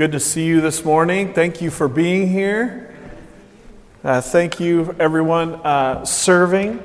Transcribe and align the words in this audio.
Good 0.00 0.12
to 0.12 0.20
see 0.20 0.46
you 0.46 0.62
this 0.62 0.82
morning. 0.82 1.34
Thank 1.34 1.60
you 1.60 1.70
for 1.70 1.86
being 1.86 2.26
here. 2.26 2.96
Uh, 4.02 4.22
thank 4.22 4.58
you, 4.58 4.96
everyone, 4.98 5.56
uh, 5.56 6.06
serving, 6.06 6.82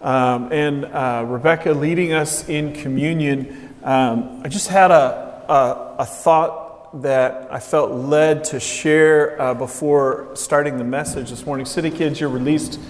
um, 0.00 0.52
and 0.52 0.84
uh, 0.86 1.24
Rebecca 1.24 1.70
leading 1.70 2.14
us 2.14 2.48
in 2.48 2.72
communion. 2.72 3.72
Um, 3.84 4.42
I 4.42 4.48
just 4.48 4.66
had 4.66 4.90
a, 4.90 5.44
a, 5.48 5.96
a, 6.00 6.04
thought 6.04 7.00
that 7.02 7.46
I 7.48 7.60
felt 7.60 7.92
led 7.92 8.42
to 8.46 8.58
share 8.58 9.40
uh, 9.40 9.54
before 9.54 10.28
starting 10.34 10.78
the 10.78 10.84
message 10.84 11.30
this 11.30 11.46
morning. 11.46 11.64
City 11.64 11.92
Kids, 11.92 12.18
you're 12.18 12.28
released 12.28 12.80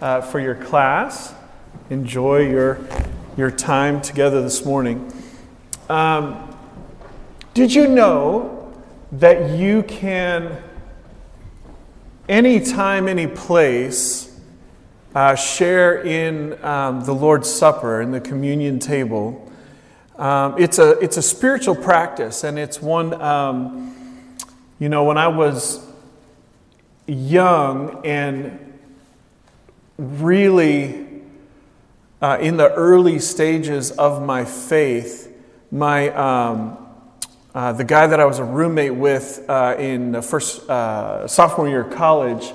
uh, 0.00 0.22
for 0.22 0.40
your 0.40 0.54
class. 0.54 1.34
Enjoy 1.90 2.38
your, 2.38 2.78
your 3.36 3.50
time 3.50 4.00
together 4.00 4.40
this 4.40 4.64
morning. 4.64 5.12
Um, 5.90 6.56
did 7.52 7.74
you 7.74 7.86
know 7.86 8.59
that 9.12 9.58
you 9.58 9.82
can, 9.82 10.62
anytime, 12.28 13.08
any 13.08 13.26
place, 13.26 14.40
uh, 15.14 15.34
share 15.34 16.02
in 16.02 16.62
um, 16.64 17.04
the 17.04 17.12
Lord's 17.12 17.50
Supper 17.50 18.00
and 18.00 18.14
the 18.14 18.20
communion 18.20 18.78
table? 18.78 19.50
Um, 20.16 20.54
it's, 20.58 20.78
a, 20.78 20.98
it's 21.00 21.16
a 21.16 21.22
spiritual 21.22 21.74
practice, 21.74 22.44
and 22.44 22.58
it's 22.58 22.80
one, 22.80 23.20
um, 23.20 24.36
you 24.78 24.88
know, 24.88 25.04
when 25.04 25.18
I 25.18 25.28
was 25.28 25.84
young 27.06 28.04
and 28.04 28.78
really 29.98 31.06
uh, 32.22 32.38
in 32.40 32.56
the 32.56 32.72
early 32.72 33.18
stages 33.18 33.90
of 33.92 34.22
my 34.22 34.44
faith, 34.44 35.34
my 35.70 36.10
um, 36.10 36.79
uh, 37.54 37.72
the 37.72 37.84
guy 37.84 38.06
that 38.06 38.20
I 38.20 38.24
was 38.24 38.38
a 38.38 38.44
roommate 38.44 38.94
with 38.94 39.44
uh, 39.48 39.76
in 39.78 40.12
the 40.12 40.22
first 40.22 40.68
uh, 40.70 41.26
sophomore 41.26 41.68
year 41.68 41.82
of 41.82 41.92
college, 41.92 42.52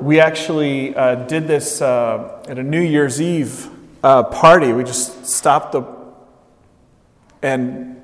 we 0.00 0.20
actually 0.20 0.94
uh, 0.94 1.14
did 1.26 1.46
this 1.46 1.80
uh, 1.80 2.42
at 2.48 2.58
a 2.58 2.62
New 2.62 2.80
Year's 2.80 3.20
Eve 3.20 3.68
party. 4.02 4.72
We 4.72 4.84
just 4.84 5.26
stopped 5.26 5.72
the 5.72 5.84
and 7.42 8.00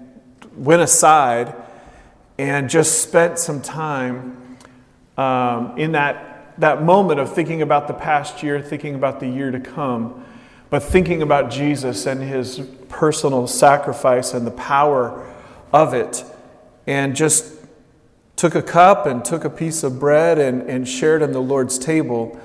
went 0.57 0.83
aside 0.83 1.55
and 2.39 2.71
just 2.71 3.03
spent 3.03 3.39
some 3.39 3.61
time 3.61 4.59
um, 5.17 5.77
in 5.79 5.93
that 5.93 6.55
that 6.59 6.83
moment 6.83 7.21
of 7.21 7.33
thinking 7.33 7.63
about 7.63 7.87
the 7.87 7.95
past 7.95 8.43
year, 8.43 8.61
thinking 8.61 8.95
about 8.95 9.21
the 9.21 9.29
year 9.29 9.51
to 9.51 9.61
come 9.61 10.25
but 10.71 10.83
thinking 10.83 11.23
about 11.23 11.51
Jesus 11.51 12.07
and 12.07 12.21
his 12.23 12.61
personal 12.89 13.47
sacrifice 13.47 14.35
and 14.35 14.47
the 14.47 14.53
power 14.53 15.25
of 15.73 15.95
it, 15.95 16.25
and 16.87 17.15
just 17.17 17.55
took 18.37 18.55
a 18.55 18.63
cup 18.63 19.05
and 19.07 19.25
took 19.25 19.45
a 19.45 19.51
piece 19.51 19.83
of 19.83 19.99
bread 19.99 20.39
and, 20.39 20.63
and 20.63 20.89
shared 20.89 21.23
in 21.23 21.33
the 21.33 21.43
Lord's 21.43 21.77
table. 21.77 22.39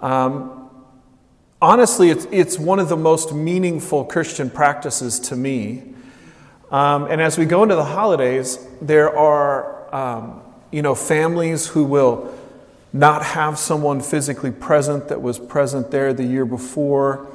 Um, 0.00 0.70
honestly, 1.60 2.10
it's, 2.10 2.26
it's 2.30 2.58
one 2.58 2.78
of 2.78 2.88
the 2.88 2.96
most 2.96 3.32
meaningful 3.34 4.04
Christian 4.04 4.48
practices 4.48 5.18
to 5.20 5.36
me. 5.36 5.82
Um, 6.70 7.06
and 7.10 7.20
as 7.20 7.36
we 7.36 7.46
go 7.46 7.62
into 7.64 7.74
the 7.74 7.84
holidays, 7.84 8.58
there 8.80 9.16
are, 9.16 9.94
um, 9.94 10.42
you 10.70 10.82
know, 10.82 10.94
families 10.94 11.66
who 11.66 11.84
will 11.84 12.32
not 12.92 13.24
have 13.24 13.58
someone 13.58 14.00
physically 14.00 14.52
present 14.52 15.08
that 15.08 15.20
was 15.20 15.38
present 15.38 15.90
there 15.90 16.12
the 16.12 16.24
year 16.24 16.44
before. 16.44 17.26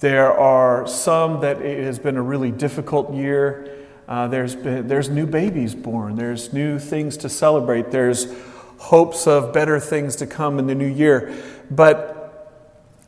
There 0.00 0.30
are 0.30 0.86
some 0.86 1.40
that 1.40 1.62
it 1.62 1.84
has 1.84 1.98
been 1.98 2.18
a 2.18 2.22
really 2.22 2.50
difficult 2.50 3.14
year. 3.14 3.77
Uh, 4.08 4.26
there's, 4.26 4.56
been, 4.56 4.88
there's 4.88 5.10
new 5.10 5.26
babies 5.26 5.74
born, 5.74 6.16
there's 6.16 6.50
new 6.54 6.78
things 6.78 7.18
to 7.18 7.28
celebrate, 7.28 7.90
there's 7.90 8.34
hopes 8.78 9.26
of 9.26 9.52
better 9.52 9.78
things 9.78 10.16
to 10.16 10.26
come 10.26 10.58
in 10.58 10.66
the 10.66 10.74
new 10.74 10.86
year. 10.86 11.36
But 11.70 12.58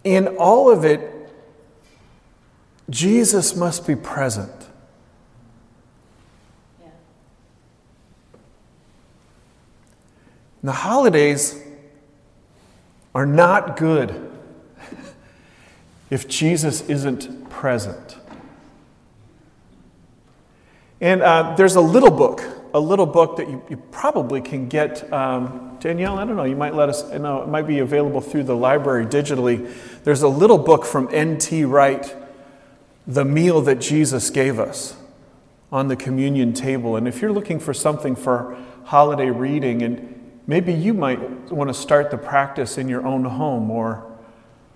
in 0.05 0.37
all 0.37 0.71
of 0.71 0.85
it, 0.85 1.33
Jesus 2.91 3.57
must 3.57 3.87
be 3.87 3.97
present. 3.97 4.53
Yeah. 6.83 6.89
The 10.63 10.73
holidays 10.73 11.63
are 13.15 13.27
not 13.27 13.79
good 13.79 14.31
if 16.11 16.29
Jesus 16.29 16.83
isn't 16.91 17.49
present. 17.49 18.17
And 21.01 21.23
uh, 21.23 21.55
there's 21.57 21.77
a 21.77 21.81
little 21.81 22.11
book, 22.11 22.43
a 22.75 22.81
little 22.81 23.07
book 23.07 23.37
that 23.39 23.49
you, 23.49 23.63
you 23.71 23.77
probably 23.91 24.41
can 24.43 24.69
get. 24.69 25.11
Um, 25.13 25.79
Danielle, 25.81 26.19
I 26.19 26.27
don't 26.27 26.37
know, 26.37 26.45
you 26.45 26.57
might 26.57 26.75
let 26.75 26.91
us 26.91 27.11
know, 27.11 27.43
it 27.43 27.49
might 27.49 27.67
be 27.67 27.79
available 27.79 28.21
through 28.21 28.45
the 28.45 28.57
library 28.57 29.07
digitally. 29.07 29.73
There's 30.05 30.23
a 30.23 30.29
little 30.29 30.59
book 30.59 30.85
from 30.85 31.09
N.T. 31.11 31.65
Wright, 31.65 32.15
The 33.07 33.25
Meal 33.25 33.63
That 33.63 33.81
Jesus 33.81 34.29
Gave 34.29 34.59
Us, 34.59 34.95
on 35.73 35.89
the 35.89 35.97
communion 35.97 36.53
table. 36.53 36.97
And 36.97 37.09
if 37.09 37.23
you're 37.23 37.33
looking 37.33 37.61
for 37.61 37.73
something 37.73 38.15
for 38.15 38.59
holiday 38.85 39.31
reading, 39.31 39.83
and 39.83 40.41
maybe 40.47 40.75
you 40.75 40.93
might 40.93 41.51
want 41.51 41.69
to 41.69 41.75
start 41.75 42.11
the 42.11 42.19
practice 42.19 42.77
in 42.77 42.89
your 42.89 43.07
own 43.07 43.25
home 43.25 43.71
or 43.71 44.07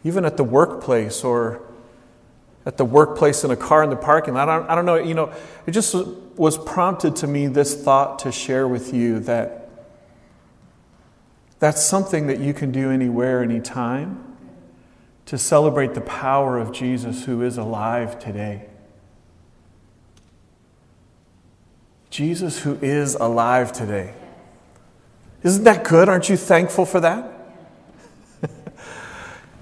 even 0.05 0.25
at 0.25 0.39
the 0.39 0.45
workplace 0.45 1.23
or 1.23 1.61
at 2.67 2.77
the 2.77 2.85
workplace 2.85 3.45
in 3.45 3.51
a 3.51 3.57
car 3.57 3.83
in 3.83 3.91
the 3.91 3.97
parking 3.97 4.35
lot. 4.35 4.49
I 4.49 4.59
don't, 4.59 4.71
I 4.71 4.75
don't 4.75 4.87
know, 4.87 4.97
you 4.97 5.15
know, 5.15 5.33
it 5.67 5.73
just 5.73 5.95
was 6.37 6.57
prompted 6.59 7.17
to 7.17 7.27
me 7.27 7.47
this 7.47 7.75
thought 7.75 8.19
to 8.21 8.33
share 8.33 8.67
with 8.67 8.95
you 8.95 9.21
that 9.21 9.69
that's 11.59 11.83
something 11.83 12.27
that 12.27 12.41
you 12.41 12.53
can 12.53 12.73
do 12.73 12.91
anywhere, 12.91 13.43
anytime 13.43 14.37
to 15.27 15.39
celebrate 15.39 15.95
the 15.95 16.01
power 16.03 16.59
of 16.59 16.73
Jesus 16.73 17.25
who 17.25 17.43
is 17.43 17.57
alive 17.57 18.19
today. 18.19 18.67
Jesus 22.11 22.63
who 22.63 22.79
is 22.83 23.15
alive 23.15 23.73
today. 23.73 24.15
Isn't 25.43 25.65
that 25.65 25.85
good? 25.85 26.09
Aren't 26.09 26.29
you 26.29 26.37
thankful 26.37 26.87
for 26.87 27.01
that? 27.01 27.31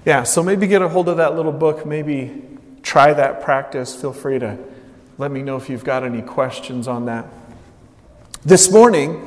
Yeah, 0.05 0.23
so 0.23 0.43
maybe 0.43 0.67
get 0.67 0.81
a 0.81 0.89
hold 0.89 1.07
of 1.07 1.15
that 1.15 1.37
little 1.37 1.53
book, 1.53 1.85
maybe 1.85 2.52
try 2.83 3.13
that 3.13 3.41
practice. 3.41 3.99
Feel 3.99 4.13
free 4.13 4.37
to 4.39 4.57
let 5.17 5.31
me 5.31 5.41
know 5.41 5.55
if 5.55 5.69
you've 5.69 5.83
got 5.83 6.03
any 6.03 6.21
questions 6.21 6.87
on 6.87 7.05
that. 7.05 7.25
This 8.45 8.71
morning, 8.71 9.25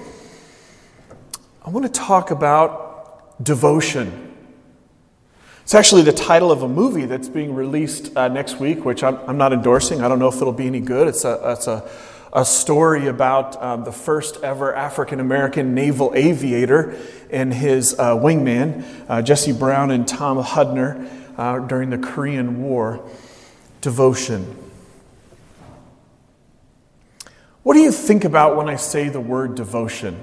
I 1.65 1.71
want 1.71 1.85
to 1.87 1.93
talk 1.93 2.31
about 2.31 3.43
devotion. 3.43 4.35
It's 5.63 5.75
actually 5.75 6.03
the 6.03 6.13
title 6.13 6.53
of 6.53 6.63
a 6.63 6.69
movie 6.69 7.07
that's 7.07 7.29
being 7.29 7.55
released 7.55 8.17
uh, 8.17 8.29
next 8.29 8.61
week, 8.61 8.85
which 8.85 9.03
I'm, 9.03 9.19
I'm, 9.27 9.37
not 9.37 9.53
endorsing. 9.53 10.01
I 10.01 10.07
don't 10.07 10.21
know 10.21 10.29
if 10.29 10.37
it'll 10.37 10.53
be 10.53 10.69
any 10.69 10.81
good. 10.81 11.09
It's 11.09 11.25
a, 11.25 11.41
it's 11.53 11.67
a 11.67 11.91
a 12.37 12.45
story 12.45 13.07
about 13.07 13.61
um, 13.63 13.85
the 13.85 13.93
first 13.93 14.43
ever 14.43 14.75
African 14.75 15.21
American 15.21 15.75
naval 15.75 16.13
aviator 16.15 16.95
and 17.31 17.53
his 17.53 17.99
uh, 17.99 18.15
wingman, 18.15 18.85
uh, 19.09 19.23
Jesse 19.23 19.53
Brown 19.53 19.91
and 19.91 20.07
Tom 20.07 20.43
Hudner, 20.43 21.09
uh, 21.39 21.61
during 21.61 21.89
the 21.89 21.97
Korean 21.97 22.63
War. 22.63 23.09
Devotion. 23.81 24.57
What 27.63 27.75
do 27.75 27.81
you 27.81 27.91
think 27.91 28.25
about 28.25 28.57
when 28.57 28.69
I 28.69 28.77
say 28.77 29.09
the 29.09 29.21
word 29.21 29.57
devotion? 29.57 30.17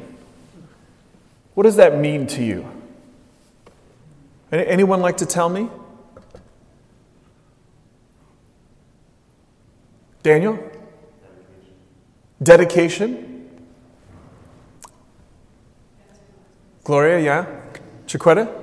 What 1.55 1.63
does 1.63 1.75
that 1.75 1.99
mean 1.99 2.25
to 2.27 2.43
you? 2.43 2.65
Anyone 4.51 5.01
like 5.01 5.17
to 5.17 5.25
tell 5.25 5.49
me? 5.49 5.67
Daniel? 10.21 10.57
Dedication. 12.41 13.49
Gloria, 16.83 17.19
yeah? 17.19 17.45
Chiquetta? 18.07 18.62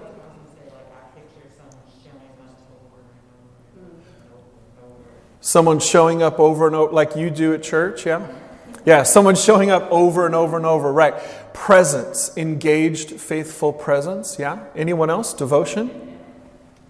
Someone 5.40 5.80
showing 5.80 6.22
up 6.22 6.38
over 6.38 6.66
and 6.66 6.76
over, 6.76 6.92
like 6.92 7.16
you 7.16 7.30
do 7.30 7.54
at 7.54 7.62
church, 7.62 8.04
yeah? 8.04 8.26
Yeah, 8.84 9.02
someone 9.02 9.36
showing 9.36 9.70
up 9.70 9.90
over 9.90 10.26
and 10.26 10.34
over 10.34 10.56
and 10.56 10.66
over, 10.66 10.92
right. 10.92 11.14
Presence, 11.54 12.36
engaged, 12.36 13.20
faithful 13.20 13.72
presence, 13.72 14.38
yeah? 14.38 14.64
Anyone 14.74 15.10
else? 15.10 15.32
Devotion? 15.34 16.18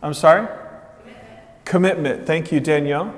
I'm 0.02 0.14
sorry? 0.14 0.46
Commitment. 0.46 1.64
Commitment. 1.64 2.26
Thank 2.26 2.52
you, 2.52 2.60
Danielle. 2.60 3.14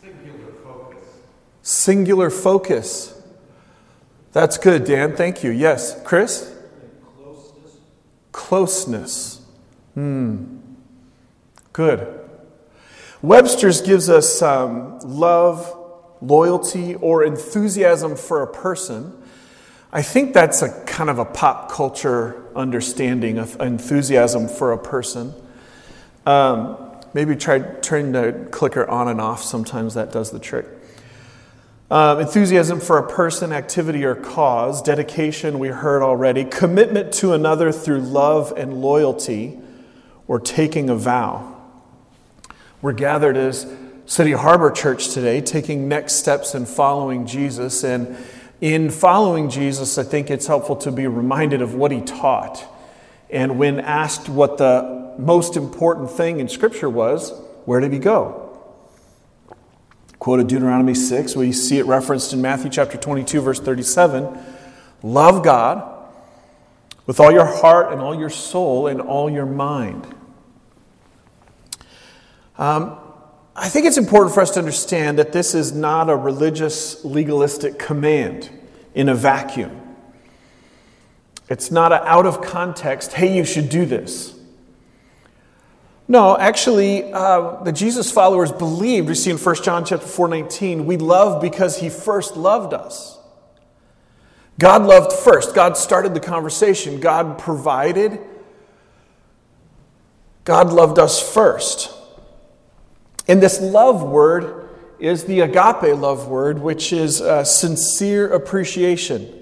Singular 0.00 0.52
focus. 0.62 1.04
Singular 1.62 2.30
focus. 2.30 3.22
That's 4.32 4.58
good, 4.58 4.84
Dan. 4.84 5.16
Thank 5.16 5.42
you. 5.42 5.50
Yes. 5.50 6.00
Chris? 6.04 6.54
Closeness. 7.16 7.76
Closeness. 8.32 9.40
Hmm. 9.94 10.58
Good. 11.72 12.19
Webster's 13.22 13.82
gives 13.82 14.08
us 14.08 14.40
um, 14.40 14.98
love, 15.00 15.76
loyalty, 16.22 16.94
or 16.94 17.22
enthusiasm 17.22 18.16
for 18.16 18.42
a 18.42 18.46
person. 18.46 19.12
I 19.92 20.00
think 20.00 20.32
that's 20.32 20.62
a 20.62 20.84
kind 20.84 21.10
of 21.10 21.18
a 21.18 21.26
pop 21.26 21.70
culture 21.70 22.46
understanding 22.56 23.38
of 23.38 23.60
enthusiasm 23.60 24.48
for 24.48 24.72
a 24.72 24.78
person. 24.78 25.34
Um, 26.24 26.78
maybe 27.12 27.36
try 27.36 27.58
turning 27.58 28.12
the 28.12 28.48
clicker 28.50 28.88
on 28.88 29.08
and 29.08 29.20
off, 29.20 29.42
sometimes 29.42 29.94
that 29.94 30.12
does 30.12 30.30
the 30.30 30.38
trick. 30.38 30.66
Um, 31.90 32.20
enthusiasm 32.20 32.80
for 32.80 32.96
a 32.98 33.06
person, 33.06 33.52
activity, 33.52 34.04
or 34.04 34.14
cause. 34.14 34.80
Dedication, 34.80 35.58
we 35.58 35.68
heard 35.68 36.02
already. 36.02 36.44
Commitment 36.44 37.12
to 37.14 37.34
another 37.34 37.72
through 37.72 38.00
love 38.00 38.54
and 38.56 38.80
loyalty, 38.80 39.58
or 40.26 40.38
taking 40.38 40.88
a 40.88 40.94
vow. 40.94 41.59
We're 42.82 42.92
gathered 42.92 43.36
as 43.36 43.66
City 44.06 44.32
Harbor 44.32 44.70
Church 44.70 45.10
today, 45.10 45.40
taking 45.40 45.88
next 45.88 46.14
steps 46.14 46.54
in 46.54 46.66
following 46.66 47.26
Jesus. 47.26 47.84
And 47.84 48.16
in 48.60 48.90
following 48.90 49.50
Jesus, 49.50 49.98
I 49.98 50.02
think 50.02 50.30
it's 50.30 50.46
helpful 50.46 50.76
to 50.76 50.92
be 50.92 51.06
reminded 51.06 51.62
of 51.62 51.74
what 51.74 51.92
he 51.92 52.00
taught. 52.00 52.64
And 53.28 53.58
when 53.58 53.80
asked 53.80 54.28
what 54.28 54.58
the 54.58 55.14
most 55.18 55.56
important 55.56 56.10
thing 56.10 56.40
in 56.40 56.48
Scripture 56.48 56.90
was, 56.90 57.32
where 57.64 57.80
did 57.80 57.92
he 57.92 57.98
go? 57.98 58.50
quoted 60.20 60.46
Deuteronomy 60.48 60.94
6. 60.94 61.34
We 61.34 61.50
see 61.50 61.78
it 61.78 61.86
referenced 61.86 62.34
in 62.34 62.42
Matthew 62.42 62.70
chapter 62.70 62.98
22, 62.98 63.40
verse 63.40 63.58
37. 63.58 64.38
Love 65.02 65.42
God 65.42 65.82
with 67.06 67.18
all 67.18 67.32
your 67.32 67.46
heart 67.46 67.90
and 67.90 68.02
all 68.02 68.14
your 68.14 68.30
soul 68.30 68.86
and 68.86 69.00
all 69.00 69.30
your 69.30 69.46
mind. 69.46 70.06
Um, 72.60 72.98
I 73.56 73.70
think 73.70 73.86
it's 73.86 73.96
important 73.96 74.34
for 74.34 74.42
us 74.42 74.50
to 74.50 74.58
understand 74.58 75.18
that 75.18 75.32
this 75.32 75.54
is 75.54 75.72
not 75.72 76.10
a 76.10 76.14
religious, 76.14 77.02
legalistic 77.06 77.78
command 77.78 78.50
in 78.94 79.08
a 79.08 79.14
vacuum. 79.14 79.80
It's 81.48 81.70
not 81.70 81.90
an 81.90 82.02
out 82.04 82.26
of 82.26 82.42
context, 82.42 83.14
hey, 83.14 83.34
you 83.34 83.44
should 83.44 83.70
do 83.70 83.86
this. 83.86 84.38
No, 86.06 86.36
actually, 86.36 87.10
uh, 87.12 87.62
the 87.62 87.72
Jesus 87.72 88.12
followers 88.12 88.52
believed. 88.52 89.08
We 89.08 89.14
see 89.14 89.30
in 89.30 89.38
1 89.38 89.54
John 89.62 89.84
chapter 89.86 90.06
4, 90.06 90.28
19, 90.28 90.84
we 90.84 90.98
love 90.98 91.40
because 91.40 91.78
he 91.78 91.88
first 91.88 92.36
loved 92.36 92.74
us. 92.74 93.18
God 94.58 94.82
loved 94.82 95.14
first. 95.14 95.54
God 95.54 95.78
started 95.78 96.12
the 96.12 96.20
conversation. 96.20 97.00
God 97.00 97.38
provided. 97.38 98.20
God 100.44 100.70
loved 100.70 100.98
us 100.98 101.22
first. 101.22 101.96
And 103.30 103.40
this 103.40 103.60
love 103.60 104.02
word 104.02 104.68
is 104.98 105.22
the 105.22 105.38
agape 105.42 105.96
love 105.96 106.26
word, 106.26 106.58
which 106.58 106.92
is 106.92 107.18
sincere 107.48 108.26
appreciation, 108.32 109.32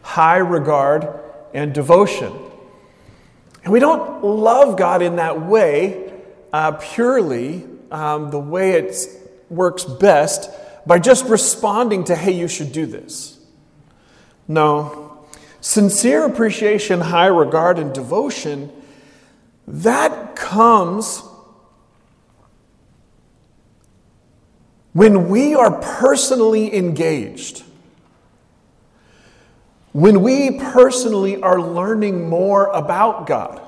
high 0.00 0.36
regard, 0.36 1.08
and 1.52 1.74
devotion. 1.74 2.32
And 3.64 3.72
we 3.72 3.80
don't 3.80 4.22
love 4.22 4.78
God 4.78 5.02
in 5.02 5.16
that 5.16 5.42
way 5.42 6.12
uh, 6.52 6.70
purely 6.80 7.64
um, 7.90 8.30
the 8.30 8.38
way 8.38 8.74
it 8.74 8.96
works 9.50 9.82
best 9.82 10.48
by 10.86 11.00
just 11.00 11.24
responding 11.24 12.04
to, 12.04 12.14
hey, 12.14 12.30
you 12.30 12.46
should 12.46 12.70
do 12.70 12.86
this. 12.86 13.44
No. 14.46 15.26
Sincere 15.60 16.24
appreciation, 16.26 17.00
high 17.00 17.26
regard, 17.26 17.80
and 17.80 17.92
devotion, 17.92 18.70
that 19.66 20.36
comes 20.36 21.24
when 24.96 25.28
we 25.28 25.54
are 25.54 25.78
personally 25.78 26.74
engaged. 26.74 27.62
When 29.92 30.22
we 30.22 30.58
personally 30.58 31.42
are 31.42 31.60
learning 31.60 32.30
more 32.30 32.68
about 32.68 33.26
God, 33.26 33.60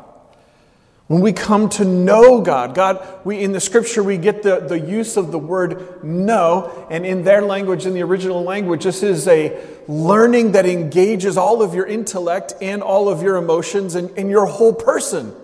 when 1.06 1.20
we 1.20 1.34
come 1.34 1.68
to 1.70 1.84
know 1.84 2.40
God, 2.40 2.74
God, 2.74 3.06
we 3.26 3.40
in 3.40 3.52
the 3.52 3.60
scripture 3.60 4.02
we 4.02 4.16
get 4.16 4.42
the, 4.42 4.60
the 4.60 4.80
use 4.80 5.18
of 5.18 5.30
the 5.30 5.38
word 5.38 6.02
know, 6.02 6.86
and 6.90 7.04
in 7.04 7.24
their 7.24 7.42
language, 7.42 7.84
in 7.84 7.92
the 7.92 8.04
original 8.04 8.42
language, 8.42 8.84
this 8.84 9.02
is 9.02 9.28
a 9.28 9.54
learning 9.86 10.52
that 10.52 10.64
engages 10.64 11.36
all 11.36 11.60
of 11.60 11.74
your 11.74 11.84
intellect 11.84 12.54
and 12.62 12.82
all 12.82 13.10
of 13.10 13.20
your 13.20 13.36
emotions 13.36 13.96
and, 13.96 14.08
and 14.16 14.30
your 14.30 14.46
whole 14.46 14.72
person. 14.72 15.34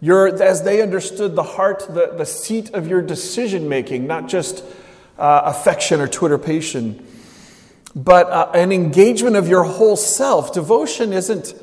Your, 0.00 0.42
as 0.42 0.62
they 0.62 0.80
understood 0.80 1.36
the 1.36 1.42
heart, 1.42 1.80
the, 1.86 2.14
the 2.16 2.24
seat 2.24 2.72
of 2.72 2.88
your 2.88 3.02
decision 3.02 3.68
making, 3.68 4.06
not 4.06 4.26
just 4.26 4.64
uh, 5.18 5.42
affection 5.44 6.00
or 6.00 6.08
twitterpation 6.08 7.04
but 7.94 8.30
uh, 8.30 8.50
an 8.54 8.70
engagement 8.70 9.36
of 9.36 9.48
your 9.48 9.64
whole 9.64 9.96
self. 9.96 10.52
Devotion 10.52 11.12
isn't 11.12 11.54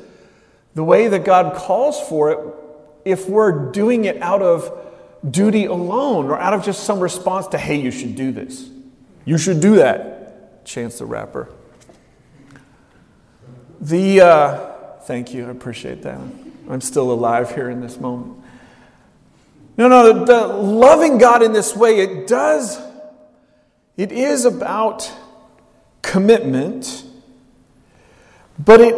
the 0.74 0.84
way 0.84 1.08
that 1.08 1.24
God 1.24 1.56
calls 1.56 2.00
for 2.08 2.30
it 2.30 2.38
if 3.04 3.28
we're 3.28 3.70
doing 3.72 4.04
it 4.04 4.20
out 4.20 4.42
of 4.42 4.70
duty 5.28 5.64
alone 5.64 6.26
or 6.26 6.38
out 6.38 6.52
of 6.52 6.64
just 6.64 6.84
some 6.84 7.00
response 7.00 7.46
to, 7.48 7.58
hey, 7.58 7.80
you 7.80 7.90
should 7.90 8.16
do 8.16 8.32
this. 8.32 8.68
You 9.24 9.38
should 9.38 9.60
do 9.60 9.76
that. 9.76 10.64
Chance 10.64 10.98
the 10.98 11.06
Rapper. 11.06 11.48
The, 13.80 14.20
uh, 14.20 14.72
thank 15.02 15.32
you, 15.32 15.46
I 15.46 15.50
appreciate 15.50 16.02
that. 16.02 16.20
I'm 16.68 16.80
still 16.80 17.12
alive 17.12 17.54
here 17.54 17.70
in 17.70 17.80
this 17.80 17.98
moment. 17.98 18.42
No, 19.78 19.88
no, 19.88 20.12
the, 20.12 20.24
the 20.24 20.46
loving 20.46 21.18
God 21.18 21.42
in 21.42 21.52
this 21.52 21.76
way, 21.76 22.00
it 22.00 22.26
does, 22.26 22.78
it 23.96 24.12
is 24.12 24.44
about 24.44 25.10
commitment, 26.02 27.04
but 28.58 28.80
it, 28.80 28.94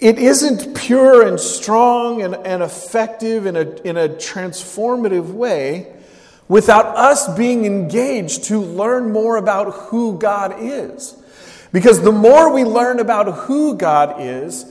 it 0.00 0.18
isn't 0.18 0.76
pure 0.76 1.26
and 1.26 1.38
strong 1.38 2.22
and, 2.22 2.34
and 2.34 2.62
effective 2.62 3.46
in 3.46 3.56
a, 3.56 3.74
in 3.82 3.96
a 3.96 4.08
transformative 4.08 5.32
way 5.32 5.94
without 6.48 6.86
us 6.96 7.32
being 7.36 7.64
engaged 7.64 8.44
to 8.44 8.60
learn 8.60 9.12
more 9.12 9.36
about 9.36 9.72
who 9.72 10.18
God 10.18 10.56
is. 10.58 11.16
Because 11.72 12.02
the 12.02 12.12
more 12.12 12.52
we 12.52 12.64
learn 12.64 13.00
about 13.00 13.32
who 13.46 13.76
God 13.76 14.16
is, 14.18 14.66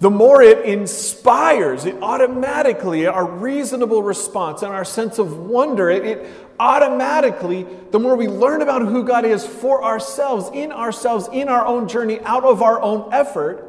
the 0.00 0.10
more 0.10 0.40
it 0.40 0.64
inspires, 0.64 1.84
it 1.84 1.94
automatically, 2.02 3.06
our 3.06 3.24
reasonable 3.24 4.02
response 4.02 4.62
and 4.62 4.72
our 4.72 4.84
sense 4.84 5.18
of 5.18 5.38
wonder, 5.38 5.90
it, 5.90 6.04
it, 6.06 6.49
automatically, 6.60 7.66
the 7.90 7.98
more 7.98 8.14
we 8.14 8.28
learn 8.28 8.60
about 8.60 8.82
who 8.82 9.02
God 9.02 9.24
is 9.24 9.46
for 9.46 9.82
ourselves, 9.82 10.50
in 10.52 10.70
ourselves, 10.70 11.28
in 11.32 11.48
our 11.48 11.64
own 11.64 11.88
journey, 11.88 12.20
out 12.20 12.44
of 12.44 12.60
our 12.62 12.80
own 12.80 13.12
effort, 13.12 13.66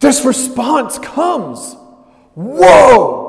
this 0.00 0.24
response 0.24 0.98
comes. 0.98 1.76
Whoa! 2.34 3.28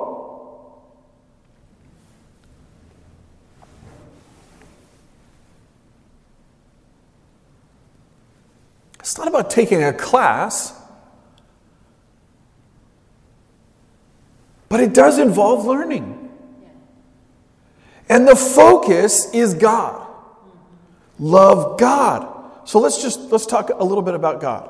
It's 9.00 9.18
not 9.18 9.28
about 9.28 9.50
taking 9.50 9.84
a 9.84 9.94
class, 9.94 10.74
but 14.70 14.80
it 14.80 14.94
does 14.94 15.20
involve 15.20 15.66
learning. 15.66 16.21
And 18.12 18.28
the 18.28 18.36
focus 18.36 19.34
is 19.34 19.54
God. 19.54 20.06
Love 21.18 21.80
God. 21.80 22.28
So 22.66 22.78
let's 22.78 23.02
just 23.02 23.32
let's 23.32 23.46
talk 23.46 23.70
a 23.74 23.84
little 23.86 24.02
bit 24.02 24.16
about 24.16 24.42
God. 24.42 24.70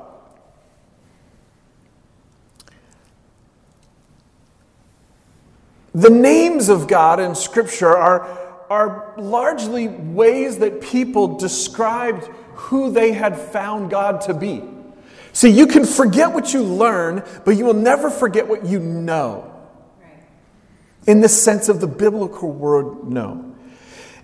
The 5.92 6.08
names 6.08 6.68
of 6.68 6.86
God 6.86 7.18
in 7.18 7.34
Scripture 7.34 7.88
are, 7.88 8.22
are 8.70 9.12
largely 9.18 9.88
ways 9.88 10.58
that 10.58 10.80
people 10.80 11.36
described 11.36 12.28
who 12.54 12.92
they 12.92 13.10
had 13.10 13.36
found 13.36 13.90
God 13.90 14.20
to 14.22 14.34
be. 14.34 14.62
See, 15.32 15.50
you 15.50 15.66
can 15.66 15.84
forget 15.84 16.32
what 16.32 16.54
you 16.54 16.62
learn, 16.62 17.24
but 17.44 17.56
you 17.56 17.64
will 17.64 17.74
never 17.74 18.08
forget 18.08 18.46
what 18.46 18.64
you 18.64 18.78
know. 18.78 19.51
In 21.06 21.20
the 21.20 21.28
sense 21.28 21.68
of 21.68 21.80
the 21.80 21.86
biblical 21.86 22.50
word 22.50 23.08
know. 23.08 23.52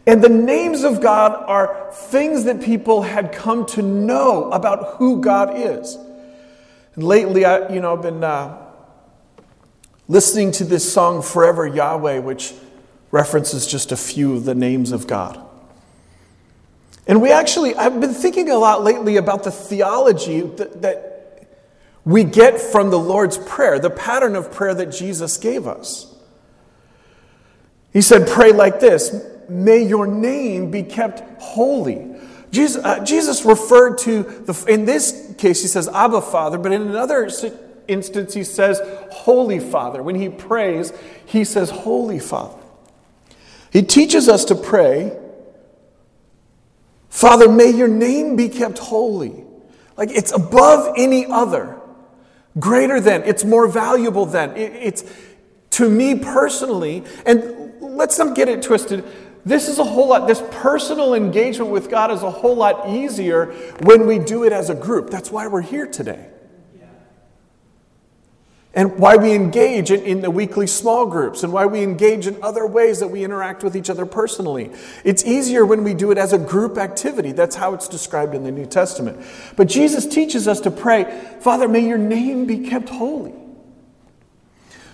And 0.07 0.25
the 0.25 0.31
names 0.31 0.85
of 0.85 1.03
God 1.03 1.33
are 1.47 1.91
things 1.93 2.45
that 2.45 2.63
people 2.63 3.03
had 3.03 3.31
come 3.31 3.67
to 3.67 3.83
know 3.83 4.51
about 4.53 4.97
who 4.97 5.21
God 5.21 5.53
is. 5.55 5.99
And 6.95 7.05
lately, 7.05 7.45
I, 7.45 7.69
you 7.71 7.81
know, 7.81 7.95
I've 7.95 8.03
been 8.03 8.25
uh, 8.25 8.57
listening 10.09 10.53
to 10.53 10.65
this 10.65 10.91
song, 10.91 11.21
Forever 11.21 11.67
Yahweh, 11.67 12.21
which 12.21 12.55
references 13.11 13.67
just 13.67 13.93
a 13.93 13.97
few 13.97 14.35
of 14.35 14.45
the 14.45 14.55
names 14.55 14.93
of 14.93 15.07
God. 15.07 15.39
And 17.07 17.21
we 17.21 17.31
actually, 17.31 17.75
I've 17.75 18.01
been 18.01 18.15
thinking 18.15 18.51
a 18.51 18.57
lot 18.57 18.83
lately 18.83 19.17
about 19.17 19.45
the 19.45 19.51
theology 19.51 20.41
that, 20.41 20.83
that 20.83 21.59
we 22.05 22.25
get 22.25 22.61
from 22.61 22.89
the 22.89 22.99
Lord's 22.99 23.37
Prayer, 23.37 23.79
the 23.79 23.91
pattern 23.91 24.37
of 24.37 24.53
prayer 24.53 24.75
that 24.75 24.87
Jesus 24.87 25.37
gave 25.37 25.67
us. 25.67 26.08
He 27.93 28.03
said, 28.03 28.29
Pray 28.29 28.53
like 28.53 28.81
this 28.81 29.15
May 29.49 29.83
your 29.83 30.07
name 30.07 30.71
be 30.71 30.83
kept 30.83 31.41
holy. 31.41 32.15
Jesus, 32.51 32.83
uh, 32.85 33.05
Jesus 33.05 33.45
referred 33.45 33.99
to, 33.99 34.23
the, 34.23 34.65
in 34.69 34.85
this 34.85 35.35
case, 35.37 35.61
he 35.61 35.69
says, 35.69 35.89
Abba, 35.89 36.23
Father, 36.23 36.59
but 36.59 36.73
in 36.73 36.83
another 36.83 37.29
instance, 37.89 38.35
he 38.35 38.45
says, 38.45 38.81
Holy 39.11 39.59
Father. 39.59 40.03
When 40.03 40.15
he 40.15 40.29
prays, 40.29 40.93
he 41.27 41.45
says, 41.45 41.71
Holy 41.71 42.19
Father. 42.19 42.59
He 43.71 43.83
teaches 43.83 44.29
us 44.29 44.47
to 44.47 44.55
pray, 44.55 45.19
Father, 47.11 47.49
may 47.51 47.71
your 47.71 47.89
name 47.89 48.37
be 48.37 48.49
kept 48.49 48.79
holy. 48.79 49.45
Like 49.97 50.11
it's 50.11 50.33
above 50.33 50.95
any 50.97 51.27
other, 51.27 51.79
greater 52.59 53.01
than, 53.01 53.25
it's 53.25 53.45
more 53.45 53.67
valuable 53.67 54.25
than. 54.25 54.57
It, 54.57 54.73
it's 54.75 55.05
to 55.71 55.89
me 55.89 56.15
personally, 56.15 57.05
and 57.27 57.58
let's 57.99 58.19
not 58.19 58.35
get 58.35 58.49
it 58.49 58.63
twisted. 58.63 59.05
This 59.45 59.69
is 59.69 59.79
a 59.79 59.85
whole 59.85 60.09
lot, 60.09 60.27
this 60.27 60.43
personal 60.51 61.15
engagement 61.15 61.71
with 61.71 61.91
God 61.91 62.11
is 62.11 62.23
a 62.23 62.31
whole 62.31 62.57
lot 62.57 62.89
easier 62.89 63.47
when 63.83 64.07
we 64.07 64.19
do 64.19 64.45
it 64.45 64.53
as 64.53 64.71
a 64.71 64.75
group. 64.75 65.11
That's 65.11 65.31
why 65.31 65.47
we're 65.47 65.61
here 65.61 65.87
today 65.87 66.29
and 68.75 68.99
why 68.99 69.17
we 69.17 69.33
engage 69.33 69.91
in, 69.91 70.03
in, 70.03 70.21
the 70.21 70.31
weekly 70.31 70.67
small 70.67 71.07
groups 71.07 71.43
and 71.43 71.53
why 71.53 71.67
we 71.67 71.83
engage 71.83 72.27
in 72.27 72.41
other 72.43 72.67
ways 72.67 73.01
that 73.01 73.09
we 73.09 73.25
interact 73.25 73.65
with 73.65 73.75
each 73.75 73.91
other 73.91 74.07
personally. 74.07 74.71
It's 75.05 75.25
easier 75.25 75.65
when 75.67 75.83
we 75.83 75.95
do 75.95 76.13
it 76.13 76.19
as 76.19 76.33
a 76.33 76.39
group 76.39 76.79
activity. 76.79 77.33
That's 77.33 77.57
how 77.57 77.75
it's 77.75 77.89
described 77.89 78.35
in 78.35 78.45
the 78.45 78.53
New 78.53 78.67
Testament. 78.67 79.25
But 79.57 79.69
Jesus 79.69 80.07
teaches 80.07 80.47
us 80.47 80.61
to 80.61 80.71
pray, 80.71 81.39
Father, 81.41 81.67
may 81.67 81.81
your 81.81 81.99
name 81.99 82.47
be 82.47 82.69
kept 82.69 82.91
holy. 82.91 83.35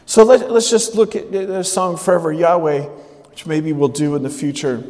So 0.06 0.22
let, 0.22 0.42
us 0.42 0.70
just 0.70 0.94
look 0.94 1.16
at 1.16 1.32
the 1.32 1.62
song 1.62 1.96
Forever 1.96 2.32
Yahweh, 2.32 2.82
which 3.30 3.46
maybe 3.46 3.72
we'll 3.72 3.88
do 3.88 4.14
in 4.16 4.22
the 4.22 4.30
future. 4.30 4.84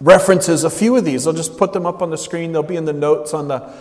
References 0.00 0.64
a 0.64 0.70
few 0.70 0.96
of 0.96 1.04
these. 1.04 1.26
I'll 1.26 1.32
just 1.32 1.56
put 1.56 1.72
them 1.72 1.86
up 1.86 2.02
on 2.02 2.10
the 2.10 2.18
screen. 2.18 2.52
They'll 2.52 2.62
be 2.62 2.76
in 2.76 2.84
the 2.84 2.92
notes 2.92 3.32
on 3.32 3.48
the 3.48 3.72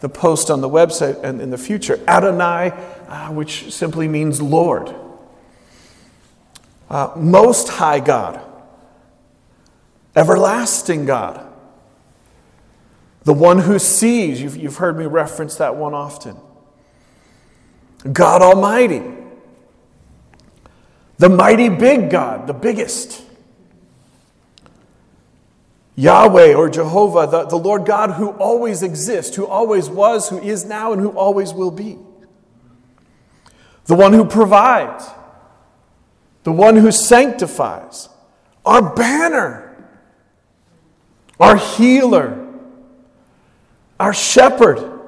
the 0.00 0.08
post 0.08 0.50
on 0.50 0.60
the 0.60 0.68
website 0.68 1.22
and 1.22 1.40
in 1.40 1.50
the 1.50 1.58
future. 1.58 2.00
Adonai, 2.08 2.70
uh, 3.06 3.28
which 3.32 3.72
simply 3.72 4.08
means 4.08 4.40
Lord. 4.40 4.94
Uh, 6.88 7.12
Most 7.16 7.68
High 7.68 8.00
God. 8.00 8.40
Everlasting 10.16 11.04
God. 11.04 11.46
The 13.24 13.34
one 13.34 13.58
who 13.60 13.78
sees. 13.78 14.40
You've, 14.40 14.56
you've 14.56 14.76
heard 14.78 14.98
me 14.98 15.04
reference 15.04 15.56
that 15.56 15.76
one 15.76 15.94
often. 15.94 16.36
God 18.10 18.40
Almighty. 18.42 19.02
The 21.20 21.28
mighty 21.28 21.68
big 21.68 22.08
God, 22.08 22.46
the 22.46 22.54
biggest. 22.54 23.22
Yahweh 25.94 26.54
or 26.54 26.70
Jehovah, 26.70 27.26
the, 27.30 27.44
the 27.44 27.58
Lord 27.58 27.84
God 27.84 28.12
who 28.12 28.30
always 28.30 28.82
exists, 28.82 29.36
who 29.36 29.46
always 29.46 29.90
was, 29.90 30.30
who 30.30 30.38
is 30.38 30.64
now, 30.64 30.94
and 30.94 31.02
who 31.02 31.10
always 31.10 31.52
will 31.52 31.72
be. 31.72 31.98
The 33.84 33.94
one 33.94 34.14
who 34.14 34.24
provides, 34.24 35.04
the 36.44 36.52
one 36.52 36.76
who 36.76 36.90
sanctifies, 36.90 38.08
our 38.64 38.94
banner, 38.94 39.76
our 41.38 41.58
healer, 41.58 42.48
our 43.98 44.14
shepherd, 44.14 45.00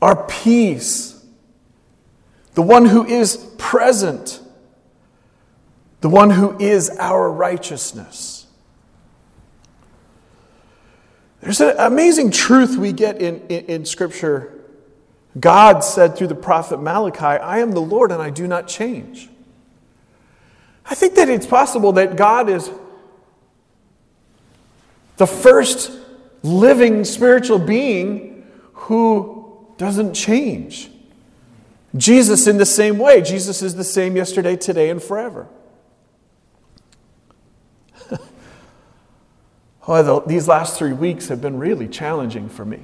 our 0.00 0.28
peace, 0.28 1.26
the 2.54 2.62
one 2.62 2.86
who 2.86 3.04
is 3.04 3.36
present, 3.58 4.38
the 6.02 6.08
one 6.08 6.30
who 6.30 6.58
is 6.58 6.90
our 6.98 7.30
righteousness. 7.30 8.46
There's 11.40 11.60
an 11.60 11.76
amazing 11.78 12.32
truth 12.32 12.76
we 12.76 12.92
get 12.92 13.22
in, 13.22 13.40
in, 13.46 13.64
in, 13.66 13.84
Scripture. 13.84 14.64
God 15.38 15.84
said 15.84 16.16
through 16.16 16.26
the 16.26 16.34
prophet 16.34 16.80
Malachi, 16.80 17.24
I 17.24 17.60
am 17.60 17.70
the 17.70 17.80
Lord 17.80 18.10
and 18.10 18.20
I 18.20 18.30
do 18.30 18.48
not 18.48 18.66
change. 18.66 19.28
I 20.84 20.96
think 20.96 21.14
that 21.14 21.28
it's 21.28 21.46
possible 21.46 21.92
that 21.92 22.16
God 22.16 22.48
is 22.48 22.68
the 25.18 25.26
first 25.26 25.92
living 26.42 27.04
spiritual 27.04 27.60
being 27.60 28.44
who 28.72 29.68
doesn't 29.78 30.14
change. 30.14 30.90
Jesus, 31.96 32.48
in 32.48 32.58
the 32.58 32.66
same 32.66 32.98
way, 32.98 33.22
Jesus 33.22 33.62
is 33.62 33.76
the 33.76 33.84
same 33.84 34.16
yesterday, 34.16 34.56
today, 34.56 34.90
and 34.90 35.00
forever. 35.00 35.46
Oh, 39.86 40.02
the, 40.02 40.20
these 40.26 40.46
last 40.46 40.78
three 40.78 40.92
weeks 40.92 41.28
have 41.28 41.40
been 41.40 41.58
really 41.58 41.88
challenging 41.88 42.48
for 42.48 42.64
me. 42.64 42.80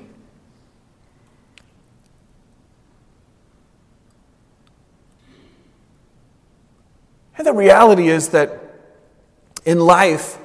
And 7.36 7.46
the 7.46 7.52
reality 7.52 8.08
is 8.08 8.30
that 8.30 8.60
in 9.64 9.78
life, 9.78 10.38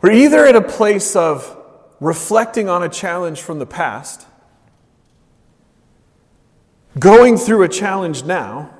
we're 0.00 0.12
either 0.12 0.46
at 0.46 0.54
a 0.54 0.62
place 0.62 1.16
of 1.16 1.56
reflecting 1.98 2.68
on 2.68 2.84
a 2.84 2.88
challenge 2.88 3.40
from 3.40 3.58
the 3.58 3.66
past, 3.66 4.26
going 6.96 7.36
through 7.36 7.64
a 7.64 7.68
challenge 7.68 8.22
now, 8.22 8.70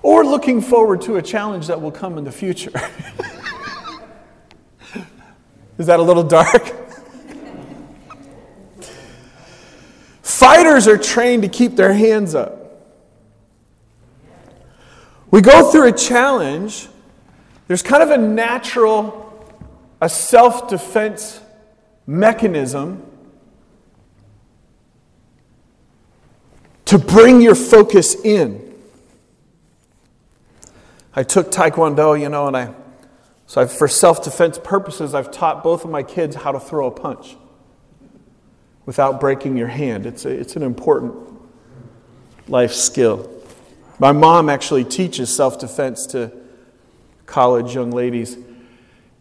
or 0.00 0.24
looking 0.24 0.62
forward 0.62 1.02
to 1.02 1.16
a 1.16 1.22
challenge 1.22 1.66
that 1.66 1.82
will 1.82 1.92
come 1.92 2.16
in 2.16 2.24
the 2.24 2.32
future. 2.32 2.72
Is 5.78 5.86
that 5.86 5.98
a 5.98 6.02
little 6.02 6.22
dark? 6.22 6.72
Fighters 10.22 10.86
are 10.86 10.98
trained 10.98 11.42
to 11.42 11.48
keep 11.48 11.76
their 11.76 11.92
hands 11.92 12.34
up. 12.34 12.60
We 15.30 15.40
go 15.40 15.70
through 15.70 15.88
a 15.88 15.92
challenge, 15.92 16.88
there's 17.66 17.82
kind 17.82 18.02
of 18.02 18.10
a 18.10 18.18
natural, 18.18 19.22
a 20.00 20.08
self 20.08 20.68
defense 20.68 21.40
mechanism 22.06 23.04
to 26.84 26.98
bring 26.98 27.40
your 27.40 27.54
focus 27.54 28.14
in. 28.14 28.74
I 31.14 31.22
took 31.22 31.50
Taekwondo, 31.50 32.20
you 32.20 32.28
know, 32.28 32.46
and 32.46 32.56
I 32.56 32.74
so, 33.46 33.60
I've, 33.60 33.72
for 33.72 33.88
self 33.88 34.24
defense 34.24 34.58
purposes, 34.58 35.14
I've 35.14 35.30
taught 35.30 35.62
both 35.62 35.84
of 35.84 35.90
my 35.90 36.02
kids 36.02 36.36
how 36.36 36.52
to 36.52 36.60
throw 36.60 36.86
a 36.86 36.90
punch 36.90 37.36
without 38.86 39.20
breaking 39.20 39.56
your 39.56 39.68
hand. 39.68 40.06
It's, 40.06 40.24
a, 40.24 40.30
it's 40.30 40.56
an 40.56 40.62
important 40.62 41.14
life 42.48 42.72
skill. 42.72 43.30
My 43.98 44.12
mom 44.12 44.48
actually 44.48 44.84
teaches 44.84 45.34
self 45.34 45.58
defense 45.58 46.06
to 46.08 46.32
college 47.26 47.74
young 47.74 47.90
ladies. 47.90 48.36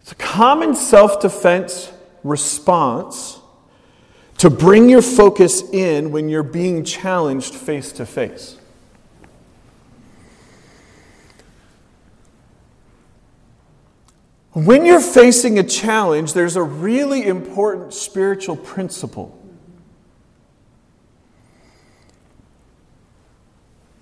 It's 0.02 0.12
a 0.12 0.16
common 0.16 0.76
self 0.76 1.22
defense 1.22 1.92
response 2.24 3.40
to 4.38 4.50
bring 4.50 4.90
your 4.90 5.02
focus 5.02 5.62
in 5.72 6.12
when 6.12 6.28
you're 6.30 6.44
being 6.44 6.84
challenged 6.84 7.54
face 7.54 7.92
to 7.94 8.06
face. 8.06 8.58
When 14.54 14.86
you're 14.86 15.02
facing 15.02 15.58
a 15.58 15.64
challenge, 15.64 16.34
there's 16.34 16.56
a 16.56 16.64
really 16.64 17.26
important 17.26 17.94
spiritual 17.94 18.56
principle. 18.56 19.40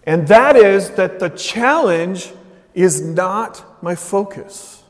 And 0.04 0.28
that 0.28 0.58
is 0.58 0.92
that 0.92 1.20
the 1.20 1.30
challenge 1.30 2.34
is 2.74 3.02
not 3.02 3.82
my 3.82 3.96
focus. 3.96 4.84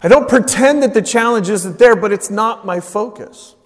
I 0.00 0.08
don't 0.08 0.28
pretend 0.28 0.82
that 0.82 0.94
the 0.94 1.02
challenge 1.02 1.48
isn't 1.48 1.78
there, 1.78 1.96
but 1.96 2.12
it's 2.12 2.30
not 2.30 2.64
my 2.66 2.78
focus. 2.78 3.56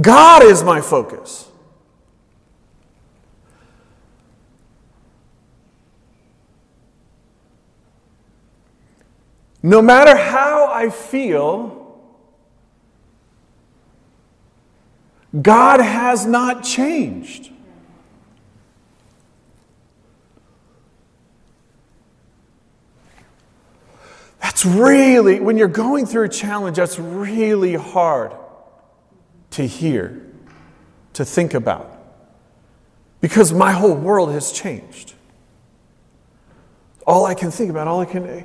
God 0.00 0.42
is 0.42 0.62
my 0.62 0.80
focus. 0.80 1.48
No 9.62 9.80
matter 9.80 10.16
how 10.16 10.66
I 10.72 10.90
feel, 10.90 12.00
God 15.40 15.80
has 15.80 16.26
not 16.26 16.64
changed. 16.64 17.50
That's 24.40 24.66
really, 24.66 25.38
when 25.40 25.56
you're 25.56 25.68
going 25.68 26.06
through 26.06 26.24
a 26.24 26.28
challenge, 26.28 26.76
that's 26.76 26.98
really 26.98 27.74
hard 27.74 28.32
to 29.50 29.66
hear, 29.66 30.26
to 31.12 31.24
think 31.24 31.54
about. 31.54 31.88
because 33.22 33.52
my 33.52 33.70
whole 33.70 33.94
world 33.94 34.32
has 34.32 34.52
changed. 34.52 35.14
All 37.06 37.24
I 37.24 37.34
can 37.34 37.50
think 37.50 37.70
about, 37.70 37.88
all 37.88 38.00
I 38.00 38.04
can, 38.04 38.44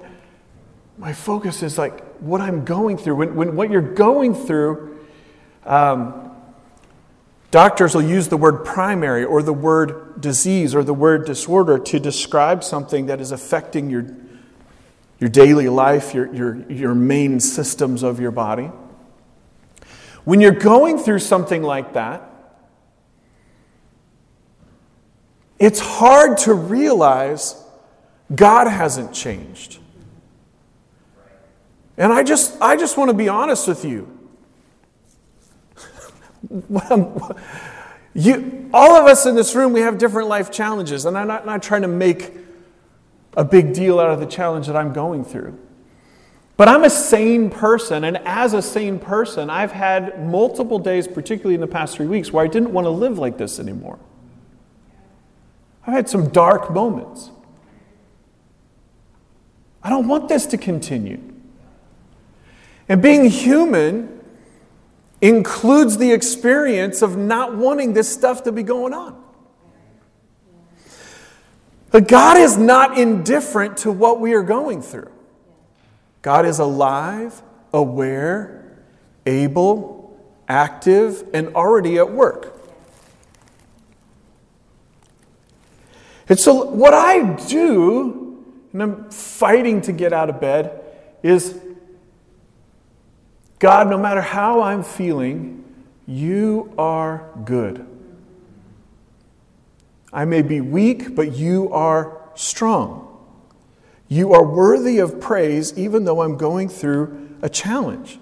my 0.98 1.14
focus 1.14 1.62
is 1.62 1.78
like 1.78 2.04
what 2.20 2.42
I'm 2.42 2.66
going 2.66 2.98
through. 2.98 3.16
When, 3.16 3.36
when 3.36 3.56
what 3.56 3.70
you're 3.70 3.82
going 3.82 4.34
through, 4.34 5.00
um, 5.66 6.32
doctors 7.52 7.94
will 7.94 8.04
use 8.04 8.28
the 8.28 8.38
word 8.38 8.66
primary 8.66 9.24
or 9.24 9.44
the 9.44 9.54
word 9.54 10.20
disease 10.20 10.74
or 10.74 10.84
the 10.84 10.94
word 10.94 11.26
disorder 11.26 11.78
to 11.78 12.00
describe 12.00 12.64
something 12.64 13.06
that 13.08 13.22
is 13.22 13.32
affecting 13.32 13.90
your, 13.90 14.08
your 15.20 15.30
daily 15.30 15.70
life, 15.70 16.14
your, 16.14 16.34
your, 16.34 16.72
your 16.72 16.96
main 16.96 17.40
systems 17.40 18.02
of 18.02 18.20
your 18.20 18.32
body. 18.32 18.72
When 20.24 20.42
you're 20.42 20.52
going 20.52 20.98
through 20.98 21.20
something 21.20 21.62
like 21.62 21.94
that, 21.94 22.24
it's 25.60 25.80
hard 25.80 26.40
to 26.40 26.54
realize 26.54 27.64
God 28.34 28.68
hasn't 28.68 29.14
changed. 29.14 29.80
And 31.98 32.14
I 32.14 32.24
just, 32.24 32.62
I 32.62 32.76
just 32.76 32.98
want 32.98 33.10
to 33.10 33.14
be 33.14 33.28
honest 33.28 33.68
with 33.68 33.84
you. 33.84 34.08
you. 38.14 38.70
All 38.74 38.96
of 38.96 39.06
us 39.06 39.26
in 39.26 39.36
this 39.36 39.56
room, 39.56 39.74
we 39.74 39.82
have 39.82 39.98
different 39.98 40.28
life 40.28 40.52
challenges, 40.52 41.06
and 41.06 41.18
I'm 41.18 41.28
not, 41.28 41.46
not 41.46 41.64
trying 41.64 41.82
to 41.82 41.88
make 41.88 42.34
a 43.36 43.44
big 43.44 43.74
deal 43.74 44.00
out 44.00 44.12
of 44.12 44.20
the 44.20 44.26
challenge 44.26 44.68
that 44.68 44.76
I'm 44.76 44.94
going 44.94 45.24
through. 45.24 45.58
But 46.56 46.68
I'm 46.68 46.84
a 46.84 46.90
sane 46.90 47.50
person, 47.50 48.04
and 48.04 48.18
as 48.18 48.54
a 48.54 48.62
sane 48.62 49.00
person, 49.00 49.50
I've 49.50 49.72
had 49.72 50.28
multiple 50.28 50.80
days, 50.80 51.08
particularly 51.08 51.56
in 51.56 51.62
the 51.62 51.68
past 51.68 51.96
three 51.96 52.08
weeks, 52.08 52.34
where 52.34 52.44
I 52.44 52.48
didn't 52.48 52.74
want 52.74 52.86
to 52.86 52.90
live 52.90 53.18
like 53.18 53.38
this 53.38 53.60
anymore. 53.60 54.00
I've 55.86 55.94
had 55.94 56.10
some 56.10 56.30
dark 56.30 56.72
moments. 56.72 57.32
I 59.84 59.90
don't 59.90 60.08
want 60.08 60.28
this 60.28 60.48
to 60.48 60.58
continue. 60.58 61.22
And 62.90 63.02
being 63.02 63.30
human 63.30 64.22
includes 65.22 65.98
the 65.98 66.12
experience 66.12 67.02
of 67.02 67.18
not 67.18 67.56
wanting 67.56 67.94
this 67.94 68.12
stuff 68.12 68.44
to 68.44 68.52
be 68.52 68.64
going 68.64 68.94
on. 68.94 69.24
But 71.92 72.08
God 72.08 72.38
is 72.38 72.58
not 72.58 72.98
indifferent 72.98 73.78
to 73.78 73.92
what 73.92 74.20
we 74.20 74.34
are 74.34 74.44
going 74.44 74.82
through. 74.82 75.12
God 76.22 76.46
is 76.46 76.60
alive, 76.60 77.42
aware, 77.74 78.78
able, 79.26 80.20
active, 80.48 81.24
and 81.34 81.56
already 81.56 81.98
at 81.98 82.12
work. 82.12 82.54
And 86.30 86.38
so, 86.38 86.66
what 86.66 86.94
I 86.94 87.36
do, 87.48 88.44
and 88.74 88.84
I'm 88.84 89.10
fighting 89.10 89.82
to 89.82 89.94
get 89.94 90.12
out 90.12 90.30
of 90.30 90.42
bed, 90.42 90.82
is 91.24 91.58
God, 93.60 93.90
no 93.90 93.98
matter 93.98 94.22
how 94.22 94.62
I'm 94.62 94.84
feeling, 94.84 95.64
you 96.06 96.74
are 96.78 97.30
good. 97.44 97.86
I 100.14 100.26
may 100.26 100.42
be 100.42 100.62
weak, 100.62 101.16
but 101.16 101.36
you 101.36 101.72
are 101.72 102.22
strong. 102.36 103.04
You 104.08 104.34
are 104.34 104.44
worthy 104.44 105.00
of 105.00 105.20
praise, 105.20 105.78
even 105.78 106.06
though 106.06 106.22
I'm 106.22 106.38
going 106.38 106.70
through 106.70 107.38
a 107.42 107.50
challenge. 107.50 108.20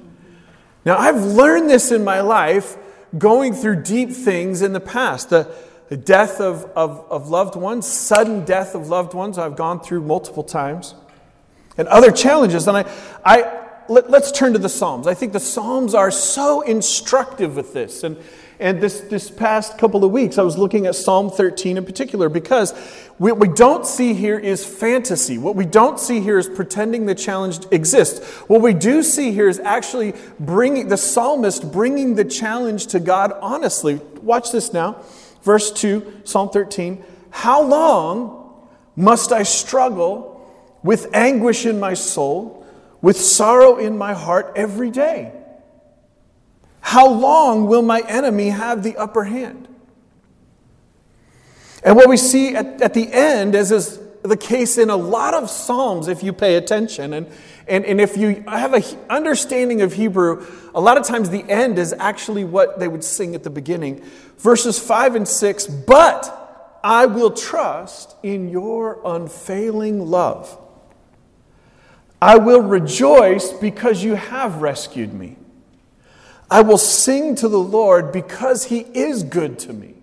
Now, 0.84 0.98
I've 0.98 1.22
learned 1.22 1.70
this 1.70 1.92
in 1.92 2.04
my 2.04 2.22
life 2.22 2.78
going 3.18 3.54
through 3.54 3.84
deep 3.84 4.12
things 4.12 4.62
in 4.62 4.74
the 4.74 4.80
past. 4.80 5.30
The, 5.30 5.54
the 5.90 5.98
death 5.98 6.42
of, 6.42 6.66
of, 6.76 7.06
of 7.10 7.30
loved 7.30 7.56
ones, 7.56 7.88
sudden 7.88 8.46
death 8.46 8.74
of 8.74 8.88
loved 8.88 9.14
ones, 9.14 9.38
I've 9.38 9.56
gone 9.56 9.80
through 9.80 10.02
multiple 10.02 10.44
times, 10.44 10.96
and 11.78 11.88
other 11.88 12.12
challenges. 12.12 12.68
And 12.68 12.78
I, 12.78 12.92
I, 13.24 13.65
let, 13.90 14.14
us 14.14 14.32
turn 14.32 14.54
to 14.54 14.60
the 14.60 14.70
Psalms. 14.70 15.08
I 15.08 15.14
think 15.14 15.34
the 15.34 15.40
Psalms 15.40 15.94
are 15.94 16.12
so 16.12 16.62
instructive 16.62 17.56
with 17.56 17.74
this. 17.74 18.04
And, 18.04 18.18
and 18.60 18.82
this, 18.82 19.02
this 19.02 19.30
past 19.30 19.78
couple 19.78 20.04
of 20.04 20.12
weeks, 20.12 20.38
I 20.38 20.44
was 20.44 20.58
looking 20.58 20.86
at 20.86 20.96
Psalm 20.96 21.30
13 21.30 21.78
in 21.78 21.86
particular 21.86 22.30
because 22.30 22.72
what 23.18 23.38
we 23.38 23.48
don't 23.48 23.86
see 23.86 24.14
here 24.14 24.38
is 24.38 24.66
fantasy. 24.66 25.38
What 25.38 25.56
we 25.56 25.66
don't 25.66 26.00
see 26.00 26.20
here 26.20 26.38
is 26.38 26.48
pretending 26.48 27.06
the 27.06 27.16
challenge 27.16 27.60
exists. 27.72 28.26
What 28.48 28.62
we 28.62 28.74
do 28.74 29.04
see 29.04 29.32
here 29.32 29.48
is 29.48 29.60
actually 29.60 30.14
bringing 30.40 30.88
the 30.88 30.98
psalmist 30.98 31.72
bringing 31.72 32.16
the 32.16 32.26
challenge 32.26 32.88
to 32.88 33.00
God 33.00 33.34
honestly. 33.42 34.02
Watch 34.22 34.52
this 34.52 34.74
now. 34.74 35.02
Verse 35.44 35.72
2, 35.72 36.22
Psalm 36.24 36.50
13. 36.50 37.04
How 37.30 37.62
long 37.62 38.66
must 38.96 39.32
I 39.32 39.44
struggle 39.44 40.32
with 40.82 41.14
anguish 41.14 41.66
in 41.66 41.80
my 41.80 41.94
soul? 41.94 42.65
With 43.02 43.18
sorrow 43.18 43.78
in 43.78 43.98
my 43.98 44.14
heart 44.14 44.54
every 44.56 44.90
day. 44.90 45.32
How 46.82 47.10
long 47.10 47.68
will 47.68 47.82
my 47.82 48.02
enemy 48.08 48.50
have 48.50 48.84
the 48.84 48.96
upper 48.98 49.24
hand? 49.24 49.68
And 51.84 51.96
what 51.96 52.10
we 52.10 52.18
see 52.18 52.56
at, 52.56 52.82
at 52.82 52.94
the 52.94 53.12
end, 53.12 53.56
as 53.56 53.72
is 53.72 54.00
the 54.24 54.38
case 54.38 54.78
in 54.78 54.90
a 54.90 54.96
lot 54.96 55.34
of 55.34 55.50
Psalms, 55.50 56.08
if 56.08 56.24
you 56.24 56.34
pay 56.34 56.56
attention, 56.56 57.14
and, 57.14 57.28
and, 57.68 57.86
and 57.86 58.02
if 58.02 58.18
you 58.18 58.44
have 58.48 58.74
an 58.74 58.84
understanding 59.10 59.82
of 59.82 59.94
Hebrew, 59.94 60.46
a 60.74 60.82
lot 60.82 60.98
of 60.98 61.06
times 61.06 61.30
the 61.30 61.44
end 61.50 61.78
is 61.78 61.94
actually 61.94 62.44
what 62.44 62.80
they 62.80 62.88
would 62.88 63.04
sing 63.04 63.36
at 63.36 63.44
the 63.44 63.50
beginning. 63.50 64.04
Verses 64.38 64.80
5 64.80 65.16
and 65.16 65.28
6 65.28 65.68
But 65.68 66.80
I 66.84 67.06
will 67.06 67.32
trust 67.32 68.16
in 68.24 68.50
your 68.50 69.00
unfailing 69.06 70.08
love. 70.08 70.58
I 72.22 72.38
will 72.38 72.62
rejoice 72.62 73.52
because 73.52 74.04
you 74.04 74.16
have 74.16 74.62
rescued 74.62 75.14
me. 75.14 75.38
I 76.50 76.62
will 76.62 76.78
sing 76.78 77.36
to 77.36 77.48
the 77.48 77.60
Lord 77.60 78.12
because 78.12 78.66
he 78.66 78.80
is 78.80 79.24
good 79.24 79.60
to 79.60 79.74
me. 79.74 79.96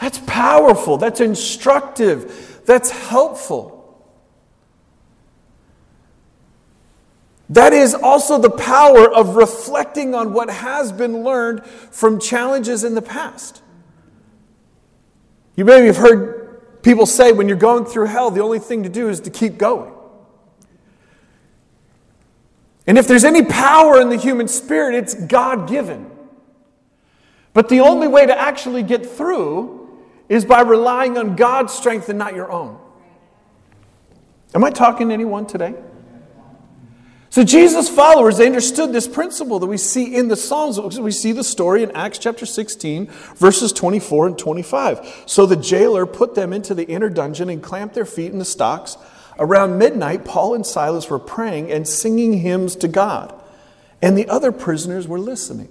That's 0.00 0.18
powerful. 0.26 0.98
That's 0.98 1.20
instructive. 1.20 2.62
That's 2.66 2.90
helpful. 2.90 3.76
That 7.48 7.72
is 7.72 7.94
also 7.94 8.38
the 8.38 8.50
power 8.50 9.08
of 9.12 9.36
reflecting 9.36 10.14
on 10.14 10.32
what 10.32 10.50
has 10.50 10.92
been 10.92 11.22
learned 11.22 11.64
from 11.64 12.18
challenges 12.18 12.82
in 12.82 12.94
the 12.94 13.02
past. 13.02 13.62
You 15.54 15.64
maybe 15.64 15.86
have 15.86 15.96
heard 15.96 16.35
People 16.86 17.04
say 17.04 17.32
when 17.32 17.48
you're 17.48 17.56
going 17.56 17.84
through 17.84 18.06
hell, 18.06 18.30
the 18.30 18.40
only 18.40 18.60
thing 18.60 18.84
to 18.84 18.88
do 18.88 19.08
is 19.08 19.18
to 19.22 19.30
keep 19.30 19.58
going. 19.58 19.92
And 22.86 22.96
if 22.96 23.08
there's 23.08 23.24
any 23.24 23.44
power 23.44 24.00
in 24.00 24.08
the 24.08 24.16
human 24.16 24.46
spirit, 24.46 24.94
it's 24.94 25.12
God 25.12 25.68
given. 25.68 26.08
But 27.52 27.68
the 27.70 27.80
only 27.80 28.06
way 28.06 28.24
to 28.24 28.40
actually 28.40 28.84
get 28.84 29.04
through 29.04 30.00
is 30.28 30.44
by 30.44 30.60
relying 30.60 31.18
on 31.18 31.34
God's 31.34 31.72
strength 31.72 32.08
and 32.08 32.20
not 32.20 32.36
your 32.36 32.52
own. 32.52 32.78
Am 34.54 34.62
I 34.62 34.70
talking 34.70 35.08
to 35.08 35.14
anyone 35.14 35.44
today? 35.44 35.74
So, 37.36 37.44
Jesus' 37.44 37.90
followers, 37.90 38.38
they 38.38 38.46
understood 38.46 38.94
this 38.94 39.06
principle 39.06 39.58
that 39.58 39.66
we 39.66 39.76
see 39.76 40.16
in 40.16 40.28
the 40.28 40.36
Psalms. 40.36 40.80
We 40.98 41.12
see 41.12 41.32
the 41.32 41.44
story 41.44 41.82
in 41.82 41.90
Acts 41.90 42.16
chapter 42.16 42.46
16, 42.46 43.08
verses 43.08 43.74
24 43.74 44.28
and 44.28 44.38
25. 44.38 45.24
So 45.26 45.44
the 45.44 45.54
jailer 45.54 46.06
put 46.06 46.34
them 46.34 46.54
into 46.54 46.72
the 46.72 46.86
inner 46.86 47.10
dungeon 47.10 47.50
and 47.50 47.62
clamped 47.62 47.94
their 47.94 48.06
feet 48.06 48.32
in 48.32 48.38
the 48.38 48.46
stocks. 48.46 48.96
Around 49.38 49.76
midnight, 49.76 50.24
Paul 50.24 50.54
and 50.54 50.64
Silas 50.64 51.10
were 51.10 51.18
praying 51.18 51.70
and 51.70 51.86
singing 51.86 52.38
hymns 52.38 52.74
to 52.76 52.88
God, 52.88 53.38
and 54.00 54.16
the 54.16 54.30
other 54.30 54.50
prisoners 54.50 55.06
were 55.06 55.20
listening. 55.20 55.68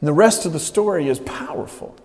And 0.00 0.06
the 0.06 0.12
rest 0.12 0.46
of 0.46 0.52
the 0.52 0.60
story 0.60 1.08
is 1.08 1.18
powerful. 1.18 1.96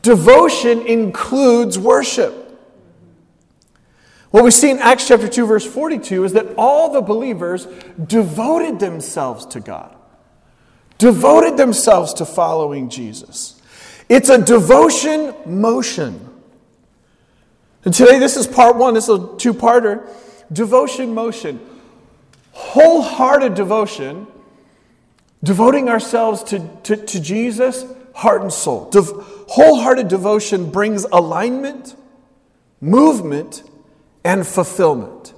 Devotion 0.00 0.80
includes 0.86 1.78
worship. 1.78 2.40
What 4.34 4.42
we 4.42 4.50
see 4.50 4.68
in 4.68 4.80
Acts 4.80 5.06
chapter 5.06 5.28
2, 5.28 5.46
verse 5.46 5.64
42 5.64 6.24
is 6.24 6.32
that 6.32 6.56
all 6.58 6.92
the 6.92 7.00
believers 7.00 7.68
devoted 8.04 8.80
themselves 8.80 9.46
to 9.46 9.60
God, 9.60 9.94
devoted 10.98 11.56
themselves 11.56 12.12
to 12.14 12.24
following 12.24 12.88
Jesus. 12.88 13.62
It's 14.08 14.30
a 14.30 14.44
devotion 14.44 15.36
motion. 15.46 16.28
And 17.84 17.94
today, 17.94 18.18
this 18.18 18.36
is 18.36 18.48
part 18.48 18.74
one, 18.74 18.94
this 18.94 19.04
is 19.08 19.20
a 19.20 19.36
two 19.36 19.54
parter 19.54 20.04
devotion 20.52 21.14
motion. 21.14 21.60
Wholehearted 22.54 23.54
devotion, 23.54 24.26
devoting 25.44 25.88
ourselves 25.88 26.42
to, 26.42 26.68
to, 26.82 26.96
to 26.96 27.20
Jesus, 27.20 27.84
heart 28.16 28.42
and 28.42 28.52
soul. 28.52 28.90
De- 28.90 29.00
wholehearted 29.00 30.08
devotion 30.08 30.72
brings 30.72 31.04
alignment, 31.04 31.94
movement, 32.80 33.62
and 34.24 34.46
fulfillment. 34.46 35.34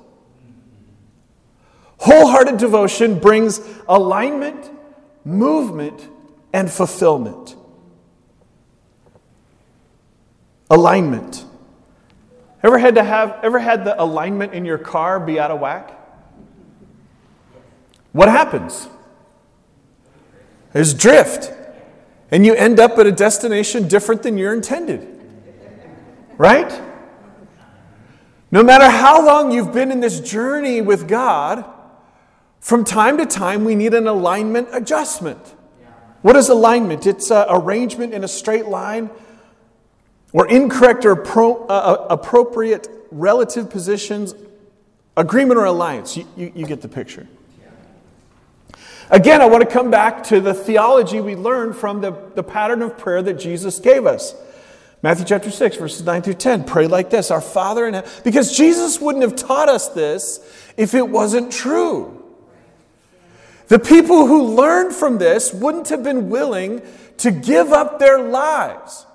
Wholehearted 1.99 2.59
devotion 2.59 3.19
brings 3.19 3.61
alignment, 3.89 4.71
movement, 5.25 6.09
and 6.53 6.71
fulfillment. 6.71 7.57
Alignment. 10.71 11.45
Ever 12.63 12.79
had 12.79 12.95
to 12.97 13.03
have 13.05 13.39
ever 13.43 13.59
had 13.59 13.85
the 13.85 14.01
alignment 14.01 14.53
in 14.53 14.65
your 14.65 14.79
car 14.79 15.21
be 15.21 15.39
out 15.39 15.51
of 15.51 15.61
whack? 15.61 15.93
What 18.13 18.29
happens? 18.29 18.89
There's 20.73 20.95
drift. 20.95 21.53
And 22.31 22.45
you 22.45 22.55
end 22.55 22.81
up 22.81 22.99
at 22.99 23.07
a 23.07 23.13
destination 23.13 23.89
different 23.89 24.23
than 24.23 24.37
you're 24.37 24.53
intended. 24.53 25.07
Right? 26.37 26.83
No 28.51 28.63
matter 28.63 28.89
how 28.89 29.25
long 29.25 29.51
you've 29.51 29.73
been 29.73 29.91
in 29.91 30.01
this 30.01 30.21
journey 30.21 30.81
with 30.81 31.09
God, 31.09 31.65
from 32.61 32.85
time 32.85 33.19
to 33.19 33.27
time 33.27 33.65
we 33.65 33.75
need 33.75 33.95
an 33.95 34.07
alignment 34.07 34.69
adjustment. 34.73 35.55
What 36.23 36.37
is 36.37 36.49
alignment? 36.49 37.07
It's 37.07 37.31
uh, 37.31 37.47
arrangement 37.49 38.13
in 38.13 38.25
a 38.25 38.29
straight 38.29 38.67
line 38.67 39.11
or 40.33 40.49
incorrect 40.49 41.05
or 41.05 41.15
pro, 41.15 41.65
uh, 41.67 41.69
uh, 41.69 42.07
appropriate 42.11 42.89
relative 43.11 43.71
positions, 43.71 44.35
agreement 45.17 45.59
or 45.59 45.65
alliance. 45.65 46.17
You, 46.17 46.27
you, 46.37 46.53
you 46.55 46.67
get 46.67 46.81
the 46.83 46.89
picture. 46.89 47.29
Again, 49.11 49.41
I 49.41 49.47
want 49.47 49.63
to 49.63 49.71
come 49.71 49.91
back 49.91 50.25
to 50.25 50.41
the 50.41 50.53
theology 50.53 51.21
we 51.21 51.37
learned 51.37 51.77
from 51.77 52.01
the, 52.01 52.11
the 52.35 52.43
pattern 52.43 52.83
of 52.83 52.99
prayer 52.99 53.23
that 53.23 53.35
Jesus 53.35 53.79
gave 53.79 54.05
us. 54.05 54.35
Matthew 55.03 55.27
chapter 55.27 55.51
6, 55.51 55.77
verses 55.77 56.05
9 56.05 56.23
through 56.23 56.35
10. 56.35 56.65
Pray 56.65 56.87
like 56.87 57.11
this 57.11 57.31
Our 57.31 57.41
Father 57.41 57.87
in 57.87 57.95
heaven. 57.95 58.11
Because 58.25 58.57
Jesus 58.57 59.01
wouldn't 59.01 59.23
have 59.23 59.37
taught 59.37 59.69
us 59.69 59.89
this 59.89 60.41
if 60.77 60.95
it 60.95 61.09
wasn't 61.09 61.53
true. 61.53 62.23
The 63.69 63.79
people 63.79 64.27
who 64.27 64.55
learned 64.55 64.95
from 64.95 65.19
this 65.19 65.53
wouldn't 65.53 65.89
have 65.89 66.03
been 66.03 66.31
willing 66.31 66.83
to 67.19 67.31
give 67.31 67.73
up 67.73 67.99
their 67.99 68.23
lives 68.23 69.07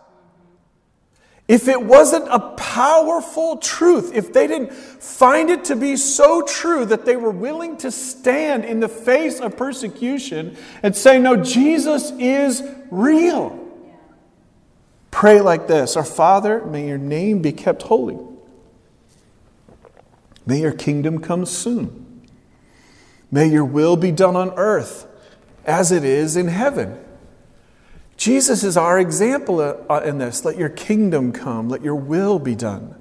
if 1.51 1.67
it 1.67 1.83
wasn't 1.83 2.25
a 2.29 2.39
powerful 2.55 3.57
truth, 3.57 4.13
if 4.15 4.31
they 4.31 4.47
didn't 4.47 4.71
find 4.71 5.49
it 5.49 5.65
to 5.65 5.75
be 5.75 5.97
so 5.97 6.43
true 6.43 6.85
that 6.85 7.03
they 7.03 7.17
were 7.17 7.29
willing 7.29 7.75
to 7.75 7.91
stand 7.91 8.63
in 8.63 8.79
the 8.79 8.87
face 8.87 9.41
of 9.41 9.57
persecution 9.57 10.55
and 10.81 10.95
say, 10.95 11.19
No, 11.19 11.35
Jesus 11.35 12.11
is 12.11 12.63
real. 12.89 13.60
Pray 15.11 15.41
like 15.41 15.67
this 15.67 15.95
Our 15.95 16.05
Father, 16.05 16.65
may 16.65 16.87
your 16.87 16.97
name 16.97 17.41
be 17.41 17.51
kept 17.51 17.83
holy. 17.83 18.17
May 20.45 20.61
your 20.61 20.71
kingdom 20.71 21.19
come 21.19 21.45
soon. 21.45 22.27
May 23.29 23.47
your 23.47 23.65
will 23.65 23.95
be 23.95 24.11
done 24.11 24.35
on 24.35 24.51
earth 24.57 25.07
as 25.65 25.91
it 25.91 26.03
is 26.03 26.35
in 26.35 26.47
heaven. 26.47 26.97
Jesus 28.17 28.63
is 28.63 28.77
our 28.77 28.99
example 28.99 29.61
uh, 29.61 30.01
in 30.01 30.17
this. 30.17 30.43
Let 30.43 30.57
your 30.57 30.69
kingdom 30.69 31.31
come, 31.31 31.69
let 31.69 31.83
your 31.83 31.95
will 31.95 32.39
be 32.39 32.55
done. 32.55 32.95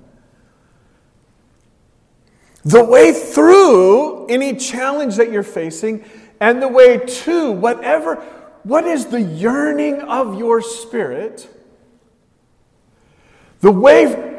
The 2.65 2.85
way 2.85 3.13
through 3.13 4.27
any 4.27 4.57
challenge 4.57 5.17
that 5.17 5.33
you're 5.33 5.43
facing, 5.43 6.05
and 6.41 6.63
the 6.63 6.69
way 6.69 6.99
to 6.99 7.53
whatever, 7.53 8.17
what 8.63 8.85
is 8.85 9.07
the 9.07 9.21
yearning 9.21 10.01
of 10.03 10.39
your 10.39 10.63
spirit? 10.63 11.49
The 13.61 13.71
way 13.71 14.31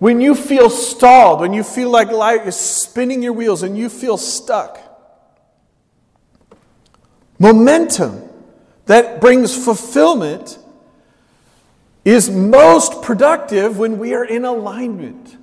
when 0.00 0.20
you 0.20 0.34
feel 0.34 0.70
stalled, 0.70 1.40
when 1.40 1.52
you 1.52 1.62
feel 1.62 1.90
like 1.90 2.10
life 2.10 2.46
is 2.46 2.56
spinning 2.56 3.22
your 3.22 3.34
wheels 3.34 3.62
and 3.62 3.76
you 3.76 3.88
feel 3.88 4.16
stuck. 4.16 4.78
Momentum 7.38 8.22
that 8.86 9.20
brings 9.20 9.54
fulfillment 9.54 10.58
is 12.04 12.30
most 12.30 13.02
productive 13.02 13.78
when 13.78 13.98
we 13.98 14.14
are 14.14 14.24
in 14.24 14.46
alignment. 14.46 15.36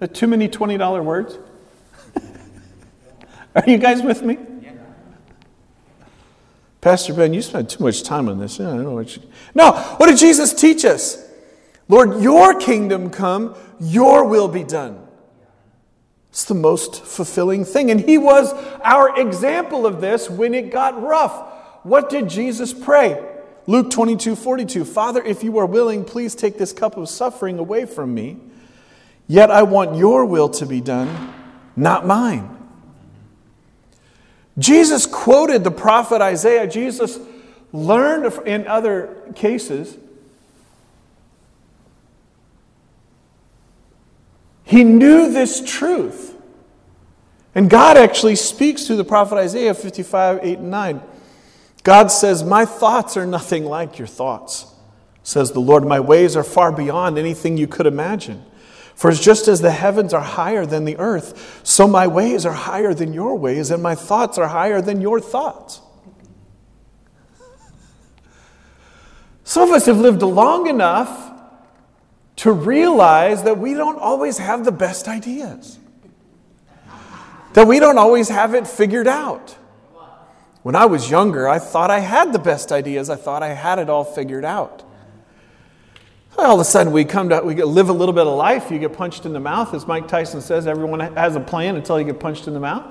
Yes. 0.00 0.10
too 0.12 0.28
many 0.28 0.48
$20 0.48 1.04
words? 1.04 1.38
are 3.56 3.64
you 3.66 3.78
guys 3.78 4.00
with 4.00 4.22
me? 4.22 4.38
Yeah. 4.62 4.72
Pastor 6.80 7.14
Ben, 7.14 7.34
you 7.34 7.42
spent 7.42 7.70
too 7.70 7.82
much 7.82 8.04
time 8.04 8.28
on 8.28 8.38
this. 8.38 8.60
I 8.60 8.64
don't 8.64 8.84
know 8.84 8.92
what 8.92 9.16
you... 9.16 9.22
No, 9.56 9.72
what 9.72 10.06
did 10.06 10.18
Jesus 10.18 10.54
teach 10.54 10.84
us? 10.84 11.25
Lord, 11.88 12.20
your 12.20 12.58
kingdom 12.58 13.10
come, 13.10 13.54
your 13.78 14.24
will 14.24 14.48
be 14.48 14.64
done. 14.64 15.06
It's 16.30 16.44
the 16.44 16.54
most 16.54 17.04
fulfilling 17.04 17.64
thing. 17.64 17.90
And 17.90 18.00
he 18.00 18.18
was 18.18 18.52
our 18.84 19.18
example 19.18 19.86
of 19.86 20.00
this 20.00 20.28
when 20.28 20.52
it 20.52 20.70
got 20.70 21.00
rough. 21.00 21.52
What 21.82 22.10
did 22.10 22.28
Jesus 22.28 22.74
pray? 22.74 23.24
Luke 23.66 23.90
22 23.90 24.36
42. 24.36 24.84
Father, 24.84 25.22
if 25.22 25.42
you 25.42 25.56
are 25.58 25.66
willing, 25.66 26.04
please 26.04 26.34
take 26.34 26.58
this 26.58 26.72
cup 26.72 26.96
of 26.96 27.08
suffering 27.08 27.58
away 27.58 27.86
from 27.86 28.12
me. 28.12 28.38
Yet 29.26 29.50
I 29.50 29.62
want 29.62 29.96
your 29.96 30.24
will 30.24 30.48
to 30.50 30.66
be 30.66 30.80
done, 30.80 31.32
not 31.74 32.06
mine. 32.06 32.52
Jesus 34.58 35.06
quoted 35.06 35.64
the 35.64 35.70
prophet 35.70 36.20
Isaiah. 36.20 36.66
Jesus 36.66 37.18
learned 37.72 38.32
in 38.46 38.66
other 38.66 39.32
cases. 39.34 39.96
He 44.66 44.82
knew 44.82 45.32
this 45.32 45.62
truth. 45.64 46.34
And 47.54 47.70
God 47.70 47.96
actually 47.96 48.34
speaks 48.34 48.84
to 48.86 48.96
the 48.96 49.04
prophet 49.04 49.36
Isaiah 49.36 49.74
55, 49.74 50.40
8, 50.42 50.58
and 50.58 50.70
9. 50.70 51.00
God 51.84 52.08
says, 52.08 52.42
My 52.42 52.64
thoughts 52.64 53.16
are 53.16 53.24
nothing 53.24 53.64
like 53.64 53.96
your 53.96 54.08
thoughts, 54.08 54.66
says 55.22 55.52
the 55.52 55.60
Lord. 55.60 55.84
My 55.84 56.00
ways 56.00 56.36
are 56.36 56.42
far 56.42 56.72
beyond 56.72 57.16
anything 57.16 57.56
you 57.56 57.68
could 57.68 57.86
imagine. 57.86 58.44
For 58.96 59.12
just 59.12 59.46
as 59.46 59.60
the 59.60 59.70
heavens 59.70 60.12
are 60.12 60.20
higher 60.20 60.66
than 60.66 60.84
the 60.84 60.96
earth, 60.98 61.60
so 61.62 61.86
my 61.86 62.08
ways 62.08 62.44
are 62.44 62.52
higher 62.52 62.92
than 62.92 63.12
your 63.12 63.38
ways, 63.38 63.70
and 63.70 63.80
my 63.80 63.94
thoughts 63.94 64.36
are 64.36 64.48
higher 64.48 64.80
than 64.80 65.00
your 65.00 65.20
thoughts. 65.20 65.80
Some 69.44 69.68
of 69.68 69.76
us 69.76 69.86
have 69.86 69.98
lived 69.98 70.22
long 70.22 70.66
enough 70.66 71.25
to 72.36 72.52
realize 72.52 73.42
that 73.44 73.58
we 73.58 73.74
don't 73.74 73.98
always 73.98 74.38
have 74.38 74.64
the 74.64 74.72
best 74.72 75.08
ideas, 75.08 75.78
that 77.54 77.66
we 77.66 77.80
don't 77.80 77.98
always 77.98 78.28
have 78.28 78.54
it 78.54 78.66
figured 78.66 79.06
out. 79.06 79.56
When 80.62 80.74
I 80.74 80.86
was 80.86 81.08
younger, 81.10 81.48
I 81.48 81.58
thought 81.60 81.90
I 81.90 82.00
had 82.00 82.32
the 82.32 82.40
best 82.40 82.72
ideas. 82.72 83.08
I 83.08 83.14
thought 83.14 83.42
I 83.42 83.54
had 83.54 83.78
it 83.78 83.88
all 83.88 84.02
figured 84.02 84.44
out. 84.44 84.82
All 86.36 86.54
of 86.54 86.60
a 86.60 86.64
sudden, 86.64 86.92
we 86.92 87.04
come 87.04 87.28
to 87.30 87.40
we 87.40 87.54
live 87.62 87.88
a 87.88 87.92
little 87.92 88.12
bit 88.12 88.26
of 88.26 88.36
life. 88.36 88.70
You 88.70 88.78
get 88.78 88.92
punched 88.92 89.24
in 89.24 89.32
the 89.32 89.40
mouth, 89.40 89.72
as 89.72 89.86
Mike 89.86 90.06
Tyson 90.06 90.40
says. 90.40 90.66
Everyone 90.66 91.00
has 91.00 91.36
a 91.36 91.40
plan 91.40 91.76
until 91.76 91.98
you 91.98 92.04
get 92.04 92.20
punched 92.20 92.46
in 92.46 92.52
the 92.52 92.60
mouth. 92.60 92.84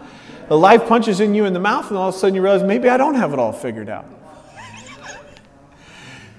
The 0.47 0.58
life 0.58 0.88
punches 0.88 1.19
in 1.19 1.36
you 1.36 1.45
in 1.45 1.53
the 1.53 1.60
mouth, 1.60 1.89
and 1.89 1.97
all 1.97 2.10
of 2.10 2.15
a 2.15 2.17
sudden 2.17 2.34
you 2.34 2.41
realize 2.41 2.63
maybe 2.63 2.89
I 2.89 2.97
don't 2.97 3.15
have 3.15 3.34
it 3.34 3.39
all 3.39 3.51
figured 3.51 3.89
out. 3.89 4.05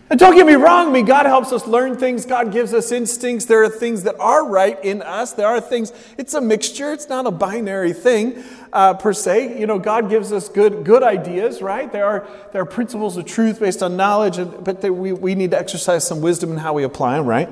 And 0.08 0.20
don't 0.20 0.36
get 0.36 0.46
me 0.46 0.54
wrong, 0.54 0.88
I 0.88 0.92
mean, 0.92 1.04
God 1.04 1.26
helps 1.26 1.50
us 1.50 1.66
learn 1.66 1.96
things. 1.96 2.24
God 2.24 2.52
gives 2.52 2.72
us 2.72 2.92
instincts. 2.92 3.46
There 3.46 3.64
are 3.64 3.68
things 3.68 4.04
that 4.04 4.14
are 4.20 4.46
right 4.46 4.82
in 4.84 5.02
us. 5.02 5.32
There 5.32 5.48
are 5.48 5.60
things, 5.60 5.92
it's 6.16 6.34
a 6.34 6.40
mixture. 6.40 6.92
It's 6.92 7.08
not 7.08 7.26
a 7.26 7.32
binary 7.32 7.92
thing 7.92 8.44
uh, 8.72 8.94
per 8.94 9.12
se. 9.12 9.58
You 9.58 9.66
know, 9.66 9.80
God 9.80 10.08
gives 10.08 10.32
us 10.32 10.48
good, 10.48 10.84
good 10.84 11.02
ideas, 11.02 11.60
right? 11.60 11.90
There 11.90 12.06
are, 12.06 12.28
there 12.52 12.62
are 12.62 12.66
principles 12.66 13.16
of 13.16 13.24
truth 13.24 13.58
based 13.58 13.82
on 13.82 13.96
knowledge, 13.96 14.38
and, 14.38 14.62
but 14.62 14.80
they, 14.80 14.90
we, 14.90 15.12
we 15.12 15.34
need 15.34 15.50
to 15.50 15.58
exercise 15.58 16.06
some 16.06 16.20
wisdom 16.20 16.52
in 16.52 16.58
how 16.58 16.72
we 16.72 16.84
apply 16.84 17.16
them, 17.16 17.26
right? 17.26 17.50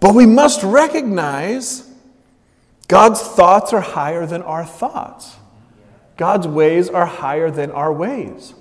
But 0.00 0.16
we 0.16 0.26
must 0.26 0.64
recognize 0.64 1.88
God's 2.88 3.22
thoughts 3.22 3.72
are 3.72 3.80
higher 3.80 4.26
than 4.26 4.42
our 4.42 4.64
thoughts. 4.64 5.36
God's 6.16 6.48
ways 6.48 6.88
are 6.88 7.06
higher 7.06 7.48
than 7.48 7.70
our 7.70 7.92
ways. 7.92 8.54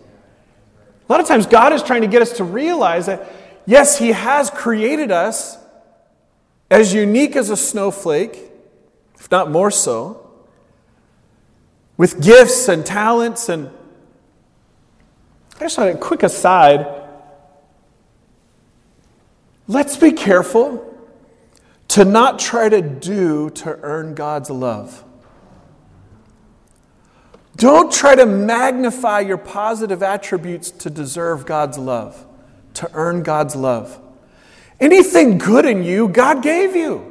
A 1.07 1.11
lot 1.11 1.19
of 1.19 1.27
times, 1.27 1.45
God 1.45 1.73
is 1.73 1.83
trying 1.83 2.01
to 2.01 2.07
get 2.07 2.21
us 2.21 2.33
to 2.33 2.43
realize 2.43 3.07
that, 3.07 3.31
yes, 3.65 3.99
He 3.99 4.09
has 4.09 4.49
created 4.49 5.11
us 5.11 5.57
as 6.69 6.93
unique 6.93 7.35
as 7.35 7.49
a 7.49 7.57
snowflake, 7.57 8.39
if 9.19 9.29
not 9.29 9.51
more 9.51 9.71
so, 9.71 10.29
with 11.97 12.23
gifts 12.23 12.67
and 12.69 12.85
talents. 12.85 13.49
And 13.49 13.69
I 15.57 15.59
just 15.59 15.77
want 15.77 15.93
a 15.93 15.97
quick 15.97 16.23
aside. 16.23 16.87
Let's 19.67 19.97
be 19.97 20.11
careful 20.11 20.87
to 21.89 22.05
not 22.05 22.39
try 22.39 22.69
to 22.69 22.81
do 22.81 23.49
to 23.49 23.77
earn 23.81 24.15
God's 24.15 24.49
love. 24.49 25.03
Don't 27.55 27.91
try 27.91 28.15
to 28.15 28.25
magnify 28.25 29.21
your 29.21 29.37
positive 29.37 30.01
attributes 30.01 30.71
to 30.71 30.89
deserve 30.89 31.45
God's 31.45 31.77
love, 31.77 32.25
to 32.75 32.89
earn 32.93 33.23
God's 33.23 33.55
love. 33.55 33.99
Anything 34.79 35.37
good 35.37 35.65
in 35.65 35.83
you, 35.83 36.07
God 36.07 36.41
gave 36.41 36.75
you. 36.75 37.07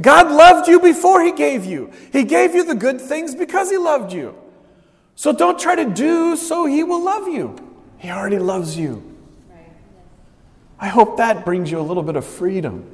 God 0.00 0.30
loved 0.30 0.68
you 0.68 0.80
before 0.80 1.22
He 1.22 1.32
gave 1.32 1.64
you. 1.64 1.90
He 2.12 2.24
gave 2.24 2.54
you 2.54 2.64
the 2.64 2.74
good 2.74 3.00
things 3.00 3.34
because 3.34 3.70
He 3.70 3.78
loved 3.78 4.12
you. 4.12 4.36
So 5.14 5.32
don't 5.32 5.58
try 5.58 5.74
to 5.74 5.86
do 5.86 6.36
so 6.36 6.66
He 6.66 6.84
will 6.84 7.02
love 7.02 7.26
you. 7.28 7.56
He 7.98 8.10
already 8.10 8.38
loves 8.38 8.76
you. 8.76 9.16
I 10.78 10.88
hope 10.88 11.16
that 11.16 11.44
brings 11.44 11.70
you 11.70 11.80
a 11.80 11.82
little 11.82 12.02
bit 12.02 12.16
of 12.16 12.26
freedom. 12.26 12.92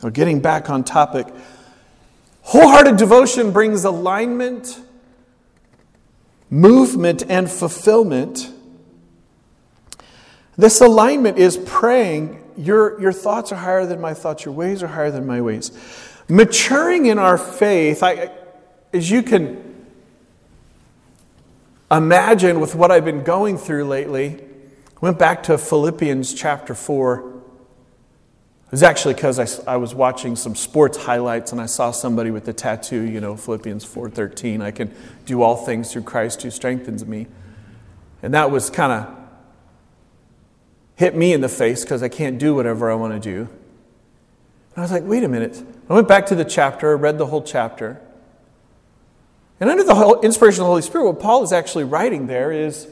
So, 0.00 0.10
getting 0.10 0.40
back 0.40 0.68
on 0.70 0.84
topic, 0.84 1.26
wholehearted 2.56 2.96
devotion 2.96 3.50
brings 3.50 3.84
alignment, 3.84 4.80
movement, 6.48 7.22
and 7.28 7.50
fulfillment. 7.50 8.50
This 10.56 10.80
alignment 10.80 11.36
is 11.36 11.58
praying, 11.58 12.42
your, 12.56 12.98
your 12.98 13.12
thoughts 13.12 13.52
are 13.52 13.56
higher 13.56 13.84
than 13.84 14.00
my 14.00 14.14
thoughts, 14.14 14.46
your 14.46 14.54
ways 14.54 14.82
are 14.82 14.86
higher 14.86 15.10
than 15.10 15.26
my 15.26 15.42
ways. 15.42 15.70
Maturing 16.30 17.04
in 17.04 17.18
our 17.18 17.36
faith, 17.36 18.02
I, 18.02 18.30
as 18.94 19.10
you 19.10 19.22
can 19.22 19.84
imagine 21.90 22.58
with 22.58 22.74
what 22.74 22.90
I've 22.90 23.04
been 23.04 23.22
going 23.22 23.58
through 23.58 23.84
lately, 23.84 24.42
went 25.02 25.18
back 25.18 25.42
to 25.42 25.58
Philippians 25.58 26.32
chapter 26.32 26.74
4. 26.74 27.35
It 28.66 28.72
was 28.72 28.82
actually 28.82 29.14
because 29.14 29.38
I, 29.38 29.74
I 29.74 29.76
was 29.76 29.94
watching 29.94 30.34
some 30.34 30.56
sports 30.56 30.96
highlights 30.96 31.52
and 31.52 31.60
I 31.60 31.66
saw 31.66 31.92
somebody 31.92 32.32
with 32.32 32.46
the 32.46 32.52
tattoo, 32.52 33.02
you 33.02 33.20
know, 33.20 33.36
Philippians 33.36 33.84
4.13, 33.84 34.60
I 34.60 34.72
can 34.72 34.92
do 35.24 35.42
all 35.42 35.56
things 35.56 35.92
through 35.92 36.02
Christ 36.02 36.42
who 36.42 36.50
strengthens 36.50 37.06
me. 37.06 37.28
And 38.22 38.34
that 38.34 38.50
was 38.50 38.68
kind 38.68 38.92
of 38.92 39.16
hit 40.96 41.14
me 41.14 41.32
in 41.32 41.42
the 41.42 41.48
face 41.48 41.84
because 41.84 42.02
I 42.02 42.08
can't 42.08 42.38
do 42.38 42.56
whatever 42.56 42.90
I 42.90 42.94
want 42.96 43.12
to 43.12 43.20
do. 43.20 43.42
And 43.42 44.78
I 44.78 44.80
was 44.80 44.90
like, 44.90 45.04
wait 45.04 45.22
a 45.22 45.28
minute. 45.28 45.62
I 45.88 45.94
went 45.94 46.08
back 46.08 46.26
to 46.26 46.34
the 46.34 46.44
chapter, 46.44 46.96
read 46.96 47.18
the 47.18 47.26
whole 47.26 47.42
chapter. 47.42 48.00
And 49.60 49.70
under 49.70 49.84
the 49.84 50.20
inspiration 50.24 50.62
of 50.62 50.64
the 50.64 50.70
Holy 50.70 50.82
Spirit, 50.82 51.06
what 51.06 51.20
Paul 51.20 51.44
is 51.44 51.52
actually 51.52 51.84
writing 51.84 52.26
there 52.26 52.50
is 52.50 52.88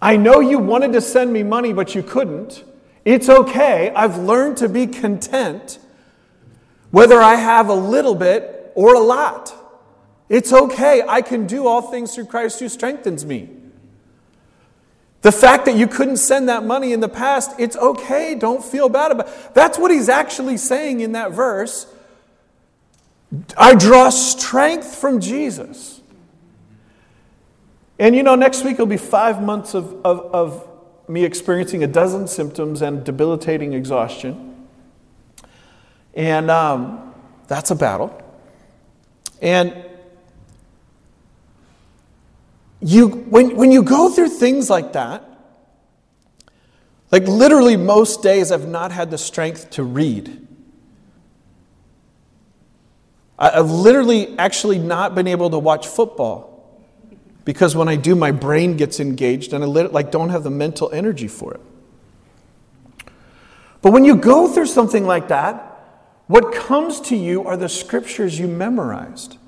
I 0.00 0.16
know 0.16 0.40
you 0.40 0.58
wanted 0.58 0.94
to 0.94 1.00
send 1.00 1.32
me 1.32 1.42
money, 1.42 1.72
but 1.72 1.94
you 1.94 2.02
couldn't. 2.02 2.64
It's 3.04 3.28
okay. 3.28 3.90
I've 3.94 4.18
learned 4.18 4.58
to 4.58 4.68
be 4.68 4.86
content, 4.86 5.78
whether 6.90 7.20
I 7.20 7.34
have 7.34 7.68
a 7.68 7.74
little 7.74 8.14
bit 8.14 8.72
or 8.74 8.94
a 8.94 9.00
lot. 9.00 9.54
It's 10.28 10.52
okay. 10.52 11.02
I 11.06 11.20
can 11.20 11.46
do 11.46 11.66
all 11.66 11.82
things 11.82 12.14
through 12.14 12.26
Christ 12.26 12.60
who 12.60 12.68
strengthens 12.68 13.26
me. 13.26 13.50
The 15.22 15.32
fact 15.32 15.66
that 15.66 15.76
you 15.76 15.86
couldn't 15.86 16.16
send 16.16 16.48
that 16.48 16.64
money 16.64 16.92
in 16.92 17.00
the 17.00 17.08
past, 17.08 17.52
it's 17.58 17.76
okay. 17.76 18.34
Don't 18.34 18.64
feel 18.64 18.88
bad 18.88 19.12
about 19.12 19.28
it. 19.28 19.54
That's 19.54 19.78
what 19.78 19.90
he's 19.90 20.08
actually 20.08 20.56
saying 20.56 21.00
in 21.00 21.12
that 21.12 21.32
verse. 21.32 21.86
I 23.56 23.74
draw 23.74 24.10
strength 24.10 24.96
from 24.96 25.20
Jesus. 25.20 26.00
And 27.98 28.16
you 28.16 28.22
know, 28.22 28.34
next 28.34 28.64
week 28.64 28.78
will 28.78 28.86
be 28.86 28.96
five 28.96 29.40
months 29.40 29.74
of, 29.74 30.04
of, 30.04 30.34
of 30.34 30.68
me 31.12 31.24
experiencing 31.24 31.84
a 31.84 31.86
dozen 31.86 32.26
symptoms 32.26 32.80
and 32.80 33.04
debilitating 33.04 33.74
exhaustion. 33.74 34.66
And 36.14 36.50
um, 36.50 37.14
that's 37.48 37.70
a 37.70 37.74
battle. 37.74 38.18
And 39.42 39.74
you, 42.80 43.08
when, 43.08 43.56
when 43.56 43.70
you 43.70 43.82
go 43.82 44.08
through 44.08 44.28
things 44.28 44.70
like 44.70 44.94
that, 44.94 45.28
like 47.10 47.24
literally 47.28 47.76
most 47.76 48.22
days 48.22 48.50
I've 48.50 48.66
not 48.66 48.90
had 48.90 49.10
the 49.10 49.18
strength 49.18 49.70
to 49.70 49.82
read. 49.82 50.46
I've 53.38 53.70
literally 53.70 54.38
actually 54.38 54.78
not 54.78 55.14
been 55.14 55.26
able 55.26 55.50
to 55.50 55.58
watch 55.58 55.86
football 55.86 56.51
because 57.44 57.74
when 57.74 57.88
I 57.88 57.96
do, 57.96 58.14
my 58.14 58.30
brain 58.30 58.76
gets 58.76 59.00
engaged 59.00 59.52
and 59.52 59.64
I 59.64 59.66
like 59.66 60.10
don't 60.10 60.28
have 60.28 60.44
the 60.44 60.50
mental 60.50 60.90
energy 60.92 61.28
for 61.28 61.54
it. 61.54 61.60
But 63.80 63.92
when 63.92 64.04
you 64.04 64.14
go 64.16 64.46
through 64.46 64.66
something 64.66 65.06
like 65.06 65.28
that, 65.28 65.68
what 66.28 66.54
comes 66.54 67.00
to 67.02 67.16
you 67.16 67.44
are 67.44 67.56
the 67.56 67.68
scriptures 67.68 68.38
you 68.38 68.46
memorized 68.46 69.38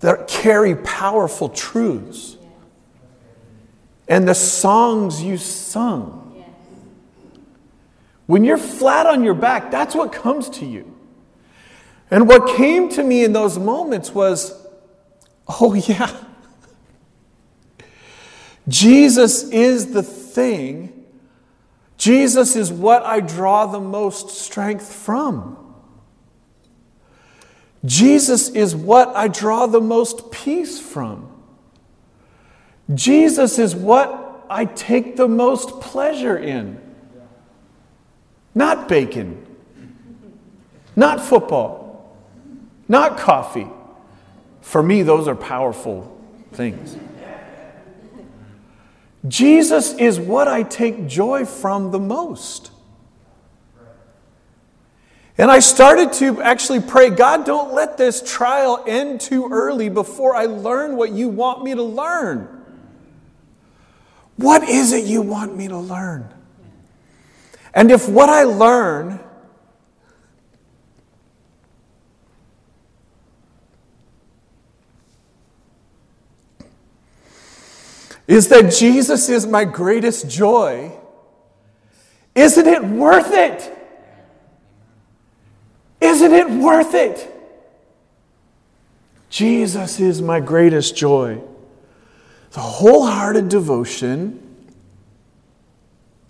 that 0.00 0.26
carry 0.26 0.74
powerful 0.74 1.48
truths 1.48 2.36
and 4.08 4.26
the 4.28 4.34
songs 4.34 5.22
you 5.22 5.36
sung. 5.36 6.20
When 8.26 8.44
you're 8.44 8.58
flat 8.58 9.06
on 9.06 9.22
your 9.22 9.34
back, 9.34 9.70
that's 9.70 9.94
what 9.94 10.12
comes 10.12 10.48
to 10.50 10.66
you. 10.66 10.94
And 12.10 12.28
what 12.28 12.56
came 12.56 12.88
to 12.90 13.02
me 13.02 13.24
in 13.24 13.32
those 13.32 13.58
moments 13.58 14.14
was 14.14 14.63
Oh, 15.60 15.74
yeah. 15.74 16.10
Jesus 18.66 19.44
is 19.44 19.92
the 19.92 20.02
thing. 20.02 21.04
Jesus 21.98 22.56
is 22.56 22.72
what 22.72 23.04
I 23.04 23.20
draw 23.20 23.66
the 23.66 23.80
most 23.80 24.30
strength 24.30 24.92
from. 24.92 25.58
Jesus 27.84 28.48
is 28.48 28.74
what 28.74 29.14
I 29.14 29.28
draw 29.28 29.66
the 29.66 29.80
most 29.80 30.32
peace 30.32 30.80
from. 30.80 31.30
Jesus 32.94 33.58
is 33.58 33.74
what 33.74 34.46
I 34.48 34.64
take 34.64 35.16
the 35.16 35.28
most 35.28 35.80
pleasure 35.80 36.36
in. 36.36 36.80
Not 38.54 38.88
bacon, 38.88 39.44
not 40.96 41.20
football, 41.20 42.16
not 42.88 43.18
coffee 43.18 43.68
for 44.64 44.82
me, 44.82 45.02
those 45.02 45.28
are 45.28 45.36
powerful 45.36 46.20
things. 46.52 46.96
Jesus 49.28 49.92
is 49.94 50.18
what 50.18 50.48
I 50.48 50.62
take 50.62 51.06
joy 51.06 51.44
from 51.44 51.90
the 51.90 51.98
most. 51.98 52.70
And 55.36 55.50
I 55.50 55.58
started 55.58 56.14
to 56.14 56.40
actually 56.40 56.80
pray, 56.80 57.10
God, 57.10 57.44
don't 57.44 57.74
let 57.74 57.98
this 57.98 58.22
trial 58.22 58.82
end 58.86 59.20
too 59.20 59.48
early 59.52 59.90
before 59.90 60.34
I 60.34 60.46
learn 60.46 60.96
what 60.96 61.12
you 61.12 61.28
want 61.28 61.62
me 61.62 61.74
to 61.74 61.82
learn. 61.82 62.64
What 64.36 64.62
is 64.62 64.92
it 64.92 65.04
you 65.04 65.20
want 65.20 65.54
me 65.54 65.68
to 65.68 65.78
learn? 65.78 66.32
And 67.74 67.90
if 67.90 68.08
what 68.08 68.30
I 68.30 68.44
learn 68.44 69.20
is 78.26 78.48
that 78.48 78.72
Jesus 78.72 79.28
is 79.28 79.46
my 79.46 79.64
greatest 79.64 80.28
joy, 80.28 80.92
isn't 82.34 82.66
it 82.66 82.84
worth 82.84 83.32
it? 83.32 83.70
Isn't 86.00 86.32
it 86.32 86.50
worth 86.50 86.94
it? 86.94 87.30
Jesus 89.30 90.00
is 90.00 90.22
my 90.22 90.40
greatest 90.40 90.96
joy. 90.96 91.40
The 92.52 92.60
wholehearted 92.60 93.48
devotion. 93.48 94.40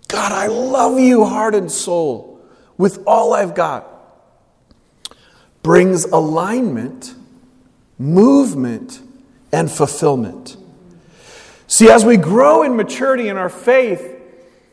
God, 0.07 0.31
I 0.31 0.47
love 0.47 0.99
you, 0.99 1.25
heart 1.25 1.55
and 1.55 1.71
soul, 1.71 2.41
with 2.77 3.03
all 3.05 3.33
I've 3.33 3.53
got, 3.53 3.87
brings 5.61 6.05
alignment, 6.05 7.15
movement, 7.99 9.01
and 9.51 9.69
fulfillment. 9.69 10.57
See, 11.67 11.89
as 11.89 12.05
we 12.05 12.17
grow 12.17 12.63
in 12.63 12.75
maturity 12.75 13.27
in 13.27 13.37
our 13.37 13.49
faith, 13.49 14.21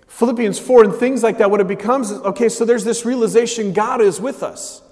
Philippians 0.09 0.59
4 0.59 0.85
and 0.85 0.95
things 0.95 1.23
like 1.23 1.39
that, 1.39 1.51
what 1.51 1.61
it 1.61 1.69
becomes 1.69 2.11
is 2.11 2.21
okay, 2.21 2.49
so 2.49 2.65
there's 2.65 2.85
this 2.85 3.05
realization 3.05 3.73
God 3.73 4.01
is 4.01 4.21
with 4.21 4.43
us. 4.43 4.83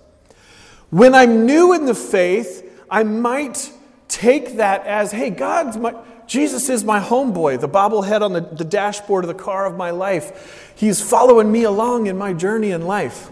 When 0.89 1.15
I'm 1.15 1.45
new 1.47 1.73
in 1.73 1.85
the 1.85 1.95
faith, 1.95 2.67
I 2.91 3.03
might 3.05 3.71
take 4.09 4.57
that 4.57 4.87
as, 4.87 5.13
hey, 5.13 5.31
God's 5.31 5.77
my, 5.77 5.95
Jesus 6.27 6.69
is 6.69 6.85
my 6.85 7.01
homeboy, 7.01 7.61
the 7.61 7.69
bobblehead 7.69 8.23
on 8.23 8.33
the, 8.33 8.41
the 8.41 8.65
dashboard 8.65 9.25
of 9.25 9.29
the 9.29 9.43
car 9.43 9.67
of 9.67 9.77
my 9.77 9.91
life. 9.91 10.73
He's 10.77 11.03
following 11.03 11.53
me 11.53 11.65
along 11.65 12.07
in 12.07 12.17
my 12.17 12.33
journey 12.33 12.71
in 12.71 12.87
life. 12.87 13.31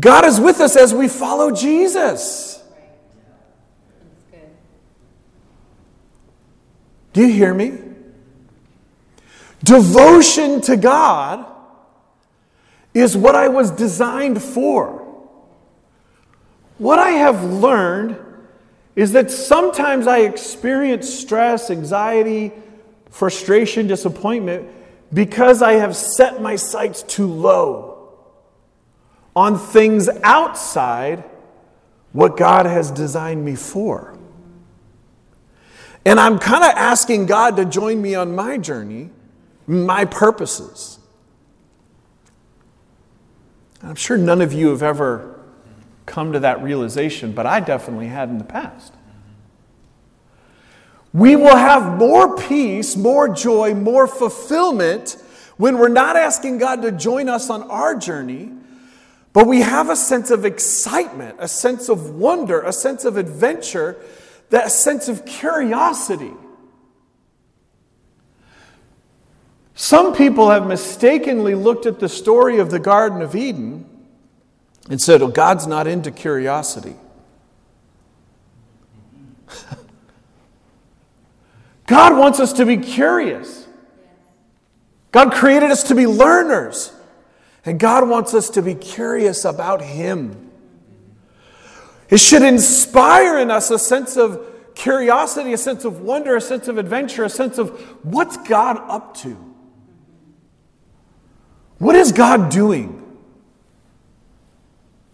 God 0.00 0.24
is 0.24 0.40
with 0.40 0.60
us 0.60 0.76
as 0.76 0.92
we 0.92 1.06
follow 1.06 1.52
Jesus. 1.52 2.63
Do 7.14 7.26
you 7.26 7.32
hear 7.32 7.54
me? 7.54 7.78
Devotion 9.62 10.60
to 10.62 10.76
God 10.76 11.46
is 12.92 13.16
what 13.16 13.34
I 13.34 13.48
was 13.48 13.70
designed 13.70 14.42
for. 14.42 15.00
What 16.76 16.98
I 16.98 17.10
have 17.10 17.42
learned 17.44 18.18
is 18.96 19.12
that 19.12 19.30
sometimes 19.30 20.06
I 20.06 20.20
experience 20.20 21.12
stress, 21.12 21.70
anxiety, 21.70 22.52
frustration, 23.10 23.86
disappointment, 23.86 24.68
because 25.12 25.62
I 25.62 25.74
have 25.74 25.96
set 25.96 26.42
my 26.42 26.56
sights 26.56 27.02
too 27.02 27.28
low 27.28 28.12
on 29.36 29.58
things 29.58 30.08
outside 30.22 31.24
what 32.12 32.36
God 32.36 32.66
has 32.66 32.90
designed 32.90 33.44
me 33.44 33.54
for. 33.54 34.13
And 36.06 36.20
I'm 36.20 36.38
kind 36.38 36.62
of 36.64 36.70
asking 36.70 37.26
God 37.26 37.56
to 37.56 37.64
join 37.64 38.00
me 38.02 38.14
on 38.14 38.34
my 38.34 38.58
journey, 38.58 39.10
my 39.66 40.04
purposes. 40.04 40.98
I'm 43.82 43.94
sure 43.94 44.16
none 44.16 44.40
of 44.40 44.52
you 44.52 44.68
have 44.68 44.82
ever 44.82 45.40
come 46.06 46.32
to 46.32 46.40
that 46.40 46.62
realization, 46.62 47.32
but 47.32 47.46
I 47.46 47.60
definitely 47.60 48.08
had 48.08 48.28
in 48.28 48.38
the 48.38 48.44
past. 48.44 48.92
We 51.12 51.36
will 51.36 51.56
have 51.56 51.96
more 51.96 52.36
peace, 52.36 52.96
more 52.96 53.28
joy, 53.28 53.74
more 53.74 54.06
fulfillment 54.06 55.16
when 55.56 55.78
we're 55.78 55.88
not 55.88 56.16
asking 56.16 56.58
God 56.58 56.82
to 56.82 56.90
join 56.90 57.28
us 57.28 57.48
on 57.50 57.62
our 57.70 57.94
journey, 57.94 58.50
but 59.32 59.46
we 59.46 59.60
have 59.60 59.90
a 59.90 59.96
sense 59.96 60.30
of 60.30 60.44
excitement, 60.44 61.36
a 61.38 61.48
sense 61.48 61.88
of 61.88 62.10
wonder, 62.10 62.60
a 62.62 62.72
sense 62.72 63.04
of 63.04 63.16
adventure, 63.16 63.96
that 64.50 64.70
sense 64.70 65.08
of 65.08 65.24
curiosity. 65.24 66.32
Some 69.74 70.14
people 70.14 70.50
have 70.50 70.66
mistakenly 70.66 71.54
looked 71.54 71.86
at 71.86 71.98
the 71.98 72.08
story 72.08 72.58
of 72.58 72.70
the 72.70 72.78
Garden 72.78 73.22
of 73.22 73.34
Eden 73.34 73.84
and 74.88 75.00
said, 75.00 75.22
Oh, 75.22 75.28
God's 75.28 75.66
not 75.66 75.86
into 75.86 76.10
curiosity. 76.10 76.94
God 81.86 82.16
wants 82.16 82.38
us 82.40 82.52
to 82.54 82.66
be 82.66 82.76
curious. 82.76 83.66
God 85.10 85.32
created 85.32 85.70
us 85.70 85.84
to 85.84 85.94
be 85.94 86.06
learners. 86.06 86.92
And 87.64 87.80
God 87.80 88.08
wants 88.08 88.34
us 88.34 88.50
to 88.50 88.62
be 88.62 88.74
curious 88.74 89.44
about 89.44 89.80
Him. 89.80 90.43
It 92.10 92.18
should 92.18 92.42
inspire 92.42 93.38
in 93.38 93.50
us 93.50 93.70
a 93.70 93.78
sense 93.78 94.16
of 94.16 94.54
curiosity, 94.74 95.52
a 95.52 95.58
sense 95.58 95.84
of 95.84 96.00
wonder, 96.00 96.36
a 96.36 96.40
sense 96.40 96.68
of 96.68 96.78
adventure, 96.78 97.24
a 97.24 97.30
sense 97.30 97.58
of 97.58 97.70
what's 98.04 98.36
God 98.36 98.78
up 98.88 99.16
to? 99.18 99.54
What 101.78 101.96
is 101.96 102.12
God 102.12 102.50
doing 102.50 103.00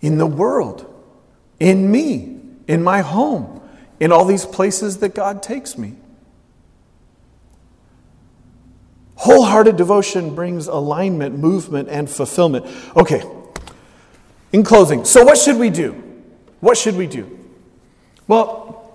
in 0.00 0.18
the 0.18 0.26
world, 0.26 0.86
in 1.58 1.90
me, 1.90 2.40
in 2.66 2.82
my 2.82 3.00
home, 3.00 3.60
in 3.98 4.12
all 4.12 4.24
these 4.24 4.46
places 4.46 4.98
that 4.98 5.14
God 5.14 5.42
takes 5.42 5.76
me? 5.76 5.96
Wholehearted 9.16 9.76
devotion 9.76 10.34
brings 10.34 10.66
alignment, 10.66 11.38
movement, 11.38 11.90
and 11.90 12.08
fulfillment. 12.08 12.66
Okay, 12.96 13.22
in 14.52 14.62
closing, 14.62 15.04
so 15.04 15.24
what 15.24 15.36
should 15.36 15.56
we 15.56 15.68
do? 15.68 15.99
What 16.60 16.76
should 16.76 16.96
we 16.96 17.06
do? 17.06 17.38
Well, 18.28 18.92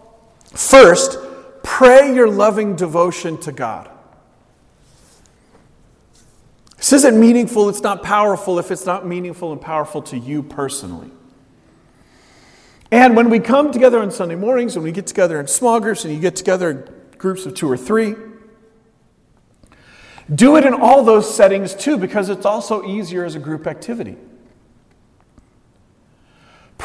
first, 0.54 1.18
pray 1.64 2.14
your 2.14 2.30
loving 2.30 2.76
devotion 2.76 3.38
to 3.40 3.52
God. 3.52 3.90
This 6.78 6.94
isn't 6.94 7.20
meaningful, 7.20 7.68
it's 7.68 7.82
not 7.82 8.04
powerful 8.04 8.60
if 8.60 8.70
it's 8.70 8.86
not 8.86 9.08
meaningful 9.08 9.52
and 9.52 9.60
powerful 9.60 10.02
to 10.04 10.18
you 10.18 10.44
personally. 10.44 11.10
And 12.92 13.16
when 13.16 13.30
we 13.30 13.40
come 13.40 13.72
together 13.72 14.00
on 14.00 14.12
Sunday 14.12 14.36
mornings, 14.36 14.76
when 14.76 14.84
we 14.84 14.92
get 14.92 15.08
together 15.08 15.40
in 15.40 15.48
small 15.48 15.80
groups 15.80 16.06
and 16.06 16.14
you 16.14 16.20
get 16.20 16.36
together 16.36 16.70
in 16.70 17.18
groups 17.18 17.46
of 17.48 17.56
two 17.56 17.70
or 17.70 17.76
three, 17.76 18.14
do 20.34 20.56
it 20.56 20.66
in 20.66 20.74
all 20.74 21.04
those 21.04 21.34
settings 21.34 21.74
too, 21.74 21.98
because 21.98 22.30
it's 22.30 22.46
also 22.46 22.86
easier 22.86 23.26
as 23.26 23.36
a 23.36 23.40
group 23.40 23.68
activity. 23.68 24.16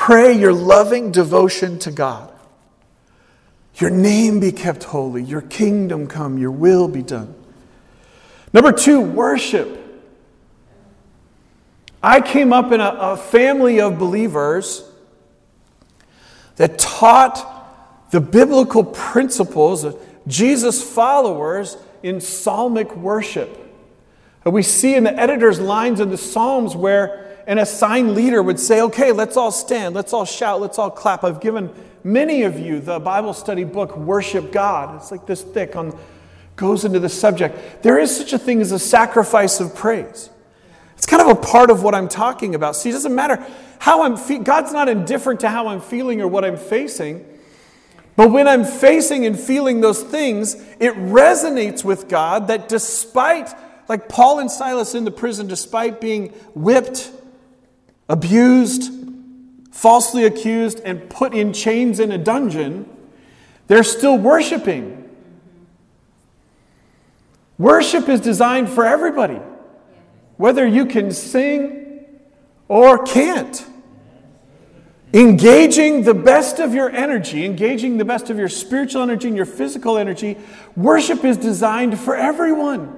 Pray 0.01 0.33
your 0.33 0.55
loving 0.55 1.13
devotion 1.13 1.79
to 1.81 1.91
God. 1.91 2.33
Your 3.75 3.91
name 3.91 4.41
be 4.41 4.51
kept 4.51 4.85
holy, 4.85 5.23
your 5.23 5.43
kingdom 5.43 6.07
come, 6.07 6.39
your 6.39 6.53
will 6.53 6.89
be 6.89 7.03
done. 7.03 7.35
Number 8.55 8.73
two, 8.73 9.03
worship. 9.03 9.77
I 12.03 12.23
came 12.23 12.51
up 12.51 12.73
in 12.73 12.81
a, 12.81 12.89
a 12.99 13.17
family 13.19 13.79
of 13.79 13.99
believers 13.99 14.91
that 16.57 16.79
taught 16.79 18.11
the 18.11 18.23
biblical 18.23 18.85
principles 18.85 19.85
of 19.85 20.01
Jesus' 20.27 20.83
followers 20.83 21.77
in 22.03 22.23
psalmic 22.23 22.97
worship. 22.97 23.55
And 24.47 24.55
We 24.55 24.63
see 24.63 24.95
in 24.95 25.05
the 25.05 25.15
editor's 25.15 25.61
lines 25.61 26.01
in 26.01 26.09
the 26.09 26.17
Psalms 26.17 26.75
where 26.75 27.30
an 27.51 27.59
assigned 27.59 28.15
leader 28.15 28.41
would 28.41 28.61
say, 28.61 28.81
Okay, 28.81 29.11
let's 29.11 29.37
all 29.37 29.51
stand, 29.51 29.93
let's 29.93 30.13
all 30.13 30.25
shout, 30.25 30.61
let's 30.61 30.79
all 30.79 30.89
clap. 30.89 31.25
I've 31.25 31.41
given 31.41 31.75
many 32.05 32.45
of 32.45 32.61
you 32.61 32.79
the 32.79 33.01
Bible 33.01 33.35
study 33.35 33.65
book, 33.65 33.97
Worship 33.97 34.53
God. 34.53 34.95
It's 34.95 35.11
like 35.11 35.27
this 35.27 35.43
thick 35.43 35.75
on 35.75 35.99
goes 36.55 36.85
into 36.85 37.01
the 37.01 37.09
subject. 37.09 37.83
There 37.83 37.99
is 37.99 38.17
such 38.17 38.33
a 38.33 38.39
thing 38.39 38.61
as 38.61 38.71
a 38.71 38.79
sacrifice 38.79 39.59
of 39.59 39.75
praise. 39.75 40.31
It's 40.97 41.07
kind 41.07 41.21
of 41.23 41.29
a 41.39 41.41
part 41.41 41.71
of 41.71 41.83
what 41.83 41.93
I'm 41.93 42.07
talking 42.09 42.55
about. 42.55 42.77
See, 42.77 42.91
it 42.91 42.93
doesn't 42.93 43.15
matter 43.17 43.45
how 43.81 44.03
I'm 44.03 44.17
fe- 44.17 44.39
God's 44.39 44.73
not 44.73 44.89
indifferent 44.89 45.41
to 45.41 45.49
how 45.49 45.67
I'm 45.69 45.81
feeling 45.81 46.21
or 46.21 46.29
what 46.29 46.45
I'm 46.45 46.57
facing. 46.59 47.27
But 48.15 48.31
when 48.31 48.47
I'm 48.47 48.65
facing 48.65 49.27
and 49.27 49.37
feeling 49.37 49.81
those 49.81 50.05
things, 50.05 50.55
it 50.79 50.95
resonates 50.95 51.83
with 51.83 52.09
God 52.09 52.47
that 52.47 52.69
despite, 52.69 53.53
like 53.89 54.09
Paul 54.09 54.39
and 54.39 54.51
Silas 54.51 54.95
in 54.95 55.05
the 55.05 55.11
prison, 55.11 55.49
despite 55.49 56.01
being 56.01 56.29
whipped, 56.55 57.11
abused, 58.11 58.93
falsely 59.71 60.25
accused, 60.25 60.81
and 60.85 61.09
put 61.09 61.33
in 61.33 61.53
chains 61.53 62.01
in 62.01 62.11
a 62.11 62.19
dungeon, 62.19 62.85
they're 63.69 63.85
still 63.85 64.19
worshiping. 64.19 65.09
Worship 67.57 68.09
is 68.09 68.21
designed 68.21 68.69
for 68.69 68.85
everybody, 68.85 69.39
whether 70.39 70.67
you 70.67 70.87
can 70.87 71.13
sing 71.13 72.05
or 72.67 73.05
can't. 73.05 73.65
Engaging 75.13 76.03
the 76.03 76.15
best 76.15 76.59
of 76.59 76.75
your 76.75 76.91
energy, 76.91 77.45
engaging 77.45 77.97
the 77.97 78.05
best 78.05 78.29
of 78.29 78.39
your 78.39 78.49
spiritual 78.49 79.03
energy 79.03 79.29
and 79.29 79.37
your 79.37 79.47
physical 79.47 79.97
energy, 79.97 80.37
worship 80.77 81.25
is 81.25 81.37
designed 81.37 81.99
for 81.99 82.17
everyone. 82.17 82.97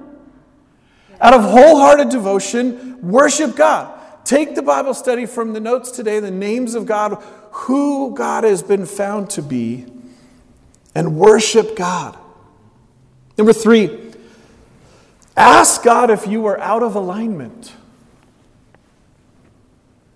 Out 1.21 1.35
of 1.35 1.43
wholehearted 1.43 2.09
devotion, 2.09 2.99
worship 3.01 3.55
God. 3.55 3.99
Take 4.25 4.55
the 4.55 4.61
Bible 4.61 4.93
study 4.93 5.25
from 5.25 5.53
the 5.53 5.59
notes 5.59 5.91
today, 5.91 6.19
the 6.19 6.31
names 6.31 6.75
of 6.75 6.85
God, 6.85 7.21
who 7.51 8.15
God 8.15 8.43
has 8.43 8.63
been 8.63 8.85
found 8.85 9.29
to 9.31 9.41
be, 9.41 9.85
and 10.95 11.17
worship 11.17 11.75
God. 11.75 12.17
Number 13.37 13.53
three, 13.53 14.13
ask 15.35 15.83
God 15.83 16.09
if 16.09 16.27
you 16.27 16.45
are 16.45 16.59
out 16.59 16.83
of 16.83 16.95
alignment. 16.95 17.73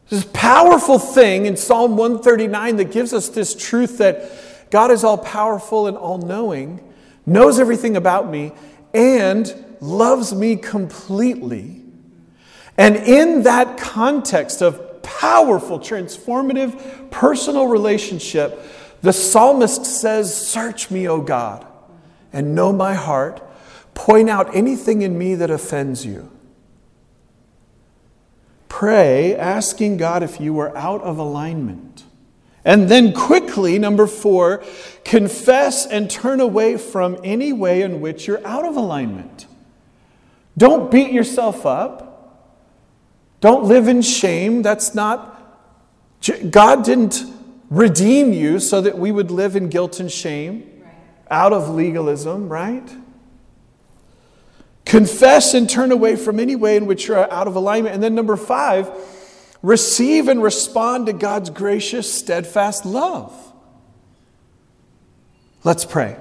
This 0.10 0.26
powerful 0.32 1.00
thing 1.00 1.46
in 1.46 1.58
Psalm 1.58 1.98
139 1.98 2.78
that 2.78 2.91
gives 2.91 3.13
us 3.13 3.28
this 3.28 3.54
truth 3.54 3.98
that 3.98 4.32
God 4.70 4.91
is 4.91 5.04
all 5.04 5.17
powerful 5.17 5.88
and 5.88 5.98
all 5.98 6.17
knowing, 6.17 6.82
knows 7.26 7.60
everything 7.60 7.98
about 7.98 8.30
me, 8.30 8.54
and 8.93 9.54
loves 9.82 10.34
me 10.34 10.56
completely. 10.56 11.84
And 12.78 12.96
in 12.96 13.44
that 13.44 13.78
context 13.78 14.62
of 14.62 15.02
powerful, 15.02 15.80
transformative, 15.80 17.10
personal 17.10 17.68
relationship, 17.68 18.62
the 19.02 19.13
psalmist 19.13 19.86
says, 19.86 20.48
Search 20.48 20.92
me, 20.92 21.08
O 21.08 21.22
God, 21.22 21.66
and 22.32 22.54
know 22.56 22.72
my 22.72 22.94
heart. 22.94 23.42
Point 23.93 24.30
out 24.30 24.56
anything 24.56 25.01
in 25.01 25.18
me 25.18 25.34
that 25.36 25.49
offends 25.49 26.06
you. 26.06 26.32
Pray, 28.70 29.36
asking 29.36 29.97
God 29.97 30.22
if 30.22 30.39
you 30.39 30.60
are 30.60 30.76
out 30.78 31.01
of 31.01 31.18
alignment. 31.18 32.04
And 32.64 32.89
then 32.89 33.14
quickly, 33.14 33.80
number 33.80 34.06
four, 34.06 34.64
confess 35.04 35.86
and 35.86 36.12
turn 36.12 36.41
away 36.41 36.78
from 36.78 37.18
any 37.24 37.54
way 37.54 37.82
in 37.82 38.01
which 38.01 38.28
you're 38.28 38.45
out 38.45 38.66
of 38.66 38.76
alignment. 38.76 39.47
Don't 40.58 40.91
beat 40.91 41.12
yourself 41.12 41.66
up. 41.66 42.07
Don't 43.40 43.66
live 43.66 43.88
in 43.88 44.02
shame. 44.02 44.62
That's 44.62 44.96
not, 44.96 45.34
God 46.50 46.84
didn't 46.84 47.24
redeem 47.70 48.34
you 48.34 48.60
so 48.60 48.82
that 48.82 48.98
we 48.98 49.12
would 49.12 49.32
live 49.32 49.56
in 49.56 49.70
guilt 49.70 50.00
and 50.00 50.12
shame 50.12 50.72
out 51.30 51.54
of 51.54 51.70
legalism, 51.70 52.50
right? 52.50 52.90
Confess 54.86 55.54
and 55.54 55.70
turn 55.70 55.92
away 55.92 56.16
from 56.16 56.40
any 56.40 56.56
way 56.56 56.78
in 56.78 56.86
which 56.86 57.08
you're 57.08 57.32
out 57.32 57.48
of 57.48 57.56
alignment. 57.56 57.94
And 57.94 58.02
then, 58.02 58.16
number 58.16 58.38
five, 58.38 58.90
receive 59.62 60.30
and 60.30 60.42
respond 60.42 61.08
to 61.08 61.14
God's 61.14 61.50
gracious, 61.50 62.12
steadfast 62.12 62.86
love. 62.86 63.34
Let's 65.66 65.84
pray. 65.84 66.16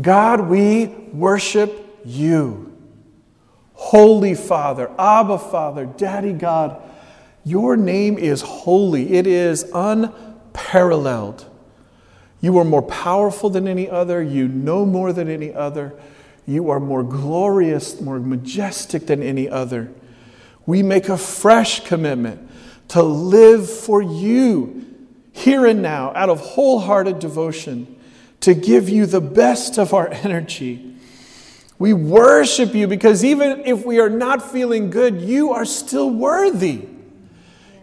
God, 0.00 0.42
we 0.42 0.86
worship 0.86 2.00
you. 2.04 2.77
Holy 3.78 4.34
Father, 4.34 4.90
Abba 4.98 5.38
Father, 5.38 5.86
Daddy 5.86 6.32
God, 6.32 6.82
your 7.44 7.76
name 7.76 8.18
is 8.18 8.42
holy. 8.42 9.14
It 9.14 9.26
is 9.26 9.70
unparalleled. 9.72 11.46
You 12.40 12.58
are 12.58 12.64
more 12.64 12.82
powerful 12.82 13.50
than 13.50 13.68
any 13.68 13.88
other. 13.88 14.20
You 14.20 14.48
know 14.48 14.84
more 14.84 15.12
than 15.12 15.28
any 15.28 15.54
other. 15.54 15.94
You 16.44 16.70
are 16.70 16.80
more 16.80 17.04
glorious, 17.04 18.00
more 18.00 18.18
majestic 18.18 19.06
than 19.06 19.22
any 19.22 19.48
other. 19.48 19.92
We 20.66 20.82
make 20.82 21.08
a 21.08 21.16
fresh 21.16 21.84
commitment 21.86 22.50
to 22.88 23.02
live 23.02 23.70
for 23.70 24.02
you 24.02 24.84
here 25.32 25.66
and 25.66 25.80
now 25.80 26.12
out 26.16 26.28
of 26.28 26.40
wholehearted 26.40 27.20
devotion, 27.20 27.94
to 28.40 28.54
give 28.54 28.88
you 28.88 29.06
the 29.06 29.20
best 29.20 29.78
of 29.78 29.94
our 29.94 30.08
energy. 30.12 30.96
We 31.78 31.92
worship 31.92 32.74
you 32.74 32.88
because 32.88 33.24
even 33.24 33.60
if 33.64 33.86
we 33.86 34.00
are 34.00 34.08
not 34.08 34.42
feeling 34.50 34.90
good, 34.90 35.20
you 35.20 35.52
are 35.52 35.64
still 35.64 36.10
worthy. 36.10 36.88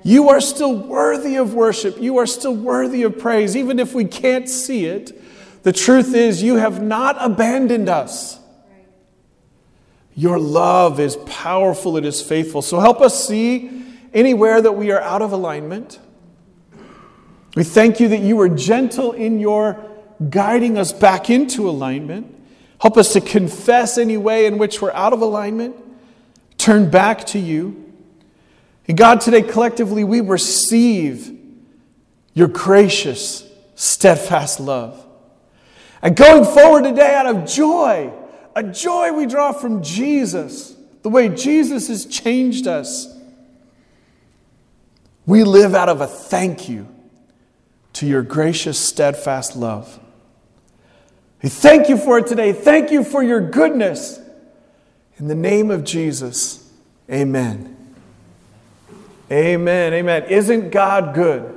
You 0.03 0.29
are 0.29 0.41
still 0.41 0.75
worthy 0.75 1.37
of 1.37 1.53
worship. 1.53 1.99
You 1.99 2.17
are 2.17 2.27
still 2.27 2.55
worthy 2.55 3.03
of 3.03 3.17
praise. 3.17 3.55
Even 3.55 3.79
if 3.79 3.93
we 3.93 4.05
can't 4.05 4.49
see 4.49 4.85
it, 4.85 5.19
the 5.63 5.71
truth 5.71 6.13
is 6.13 6.43
you 6.43 6.57
have 6.57 6.83
not 6.83 7.15
abandoned 7.19 7.89
us. 7.89 8.37
Your 10.13 10.39
love 10.39 10.99
is 10.99 11.17
powerful, 11.25 11.97
it 11.97 12.05
is 12.05 12.21
faithful. 12.21 12.61
So 12.61 12.79
help 12.79 13.01
us 13.01 13.27
see 13.27 13.83
anywhere 14.13 14.61
that 14.61 14.73
we 14.73 14.91
are 14.91 15.01
out 15.01 15.21
of 15.21 15.31
alignment. 15.31 15.99
We 17.55 17.63
thank 17.63 17.99
you 17.99 18.09
that 18.09 18.19
you 18.19 18.39
are 18.41 18.49
gentle 18.49 19.13
in 19.13 19.39
your 19.39 19.83
guiding 20.29 20.77
us 20.77 20.93
back 20.93 21.29
into 21.29 21.69
alignment. 21.69 22.34
Help 22.85 22.97
us 22.97 23.13
to 23.13 23.19
confess 23.19 23.97
any 23.97 24.15
way 24.15 24.45
in 24.45 24.59
which 24.59 24.79
we're 24.79 24.91
out 24.91 25.11
of 25.11 25.19
alignment, 25.19 25.75
turn 26.59 26.87
back 26.87 27.25
to 27.25 27.39
you. 27.39 27.91
And 28.87 28.95
God, 28.95 29.21
today 29.21 29.41
collectively 29.41 30.03
we 30.03 30.21
receive 30.21 31.35
your 32.35 32.47
gracious, 32.47 33.43
steadfast 33.73 34.59
love. 34.59 35.03
And 36.03 36.15
going 36.15 36.45
forward 36.45 36.83
today 36.83 37.15
out 37.15 37.25
of 37.25 37.47
joy, 37.47 38.13
a 38.55 38.61
joy 38.61 39.11
we 39.13 39.25
draw 39.25 39.51
from 39.51 39.81
Jesus, 39.81 40.75
the 41.01 41.09
way 41.09 41.29
Jesus 41.29 41.87
has 41.87 42.05
changed 42.05 42.67
us, 42.67 43.17
we 45.25 45.43
live 45.43 45.73
out 45.73 45.89
of 45.89 46.01
a 46.01 46.07
thank 46.07 46.69
you 46.69 46.87
to 47.93 48.05
your 48.05 48.21
gracious, 48.21 48.77
steadfast 48.77 49.55
love. 49.55 49.99
We 51.45 51.49
thank 51.49 51.89
you 51.89 51.97
for 51.97 52.17
it 52.17 52.25
today. 52.25 52.53
Thank 52.53 52.89
you 52.89 53.03
for 53.03 53.21
your 53.21 53.39
goodness. 53.39 54.19
In 55.19 55.27
the 55.27 55.35
name 55.35 55.69
of 55.69 55.83
Jesus, 55.83 56.67
amen. 57.07 57.93
Amen. 59.31 59.93
Amen. 59.93 60.23
Isn't 60.23 60.71
God 60.71 61.13
good? 61.13 61.53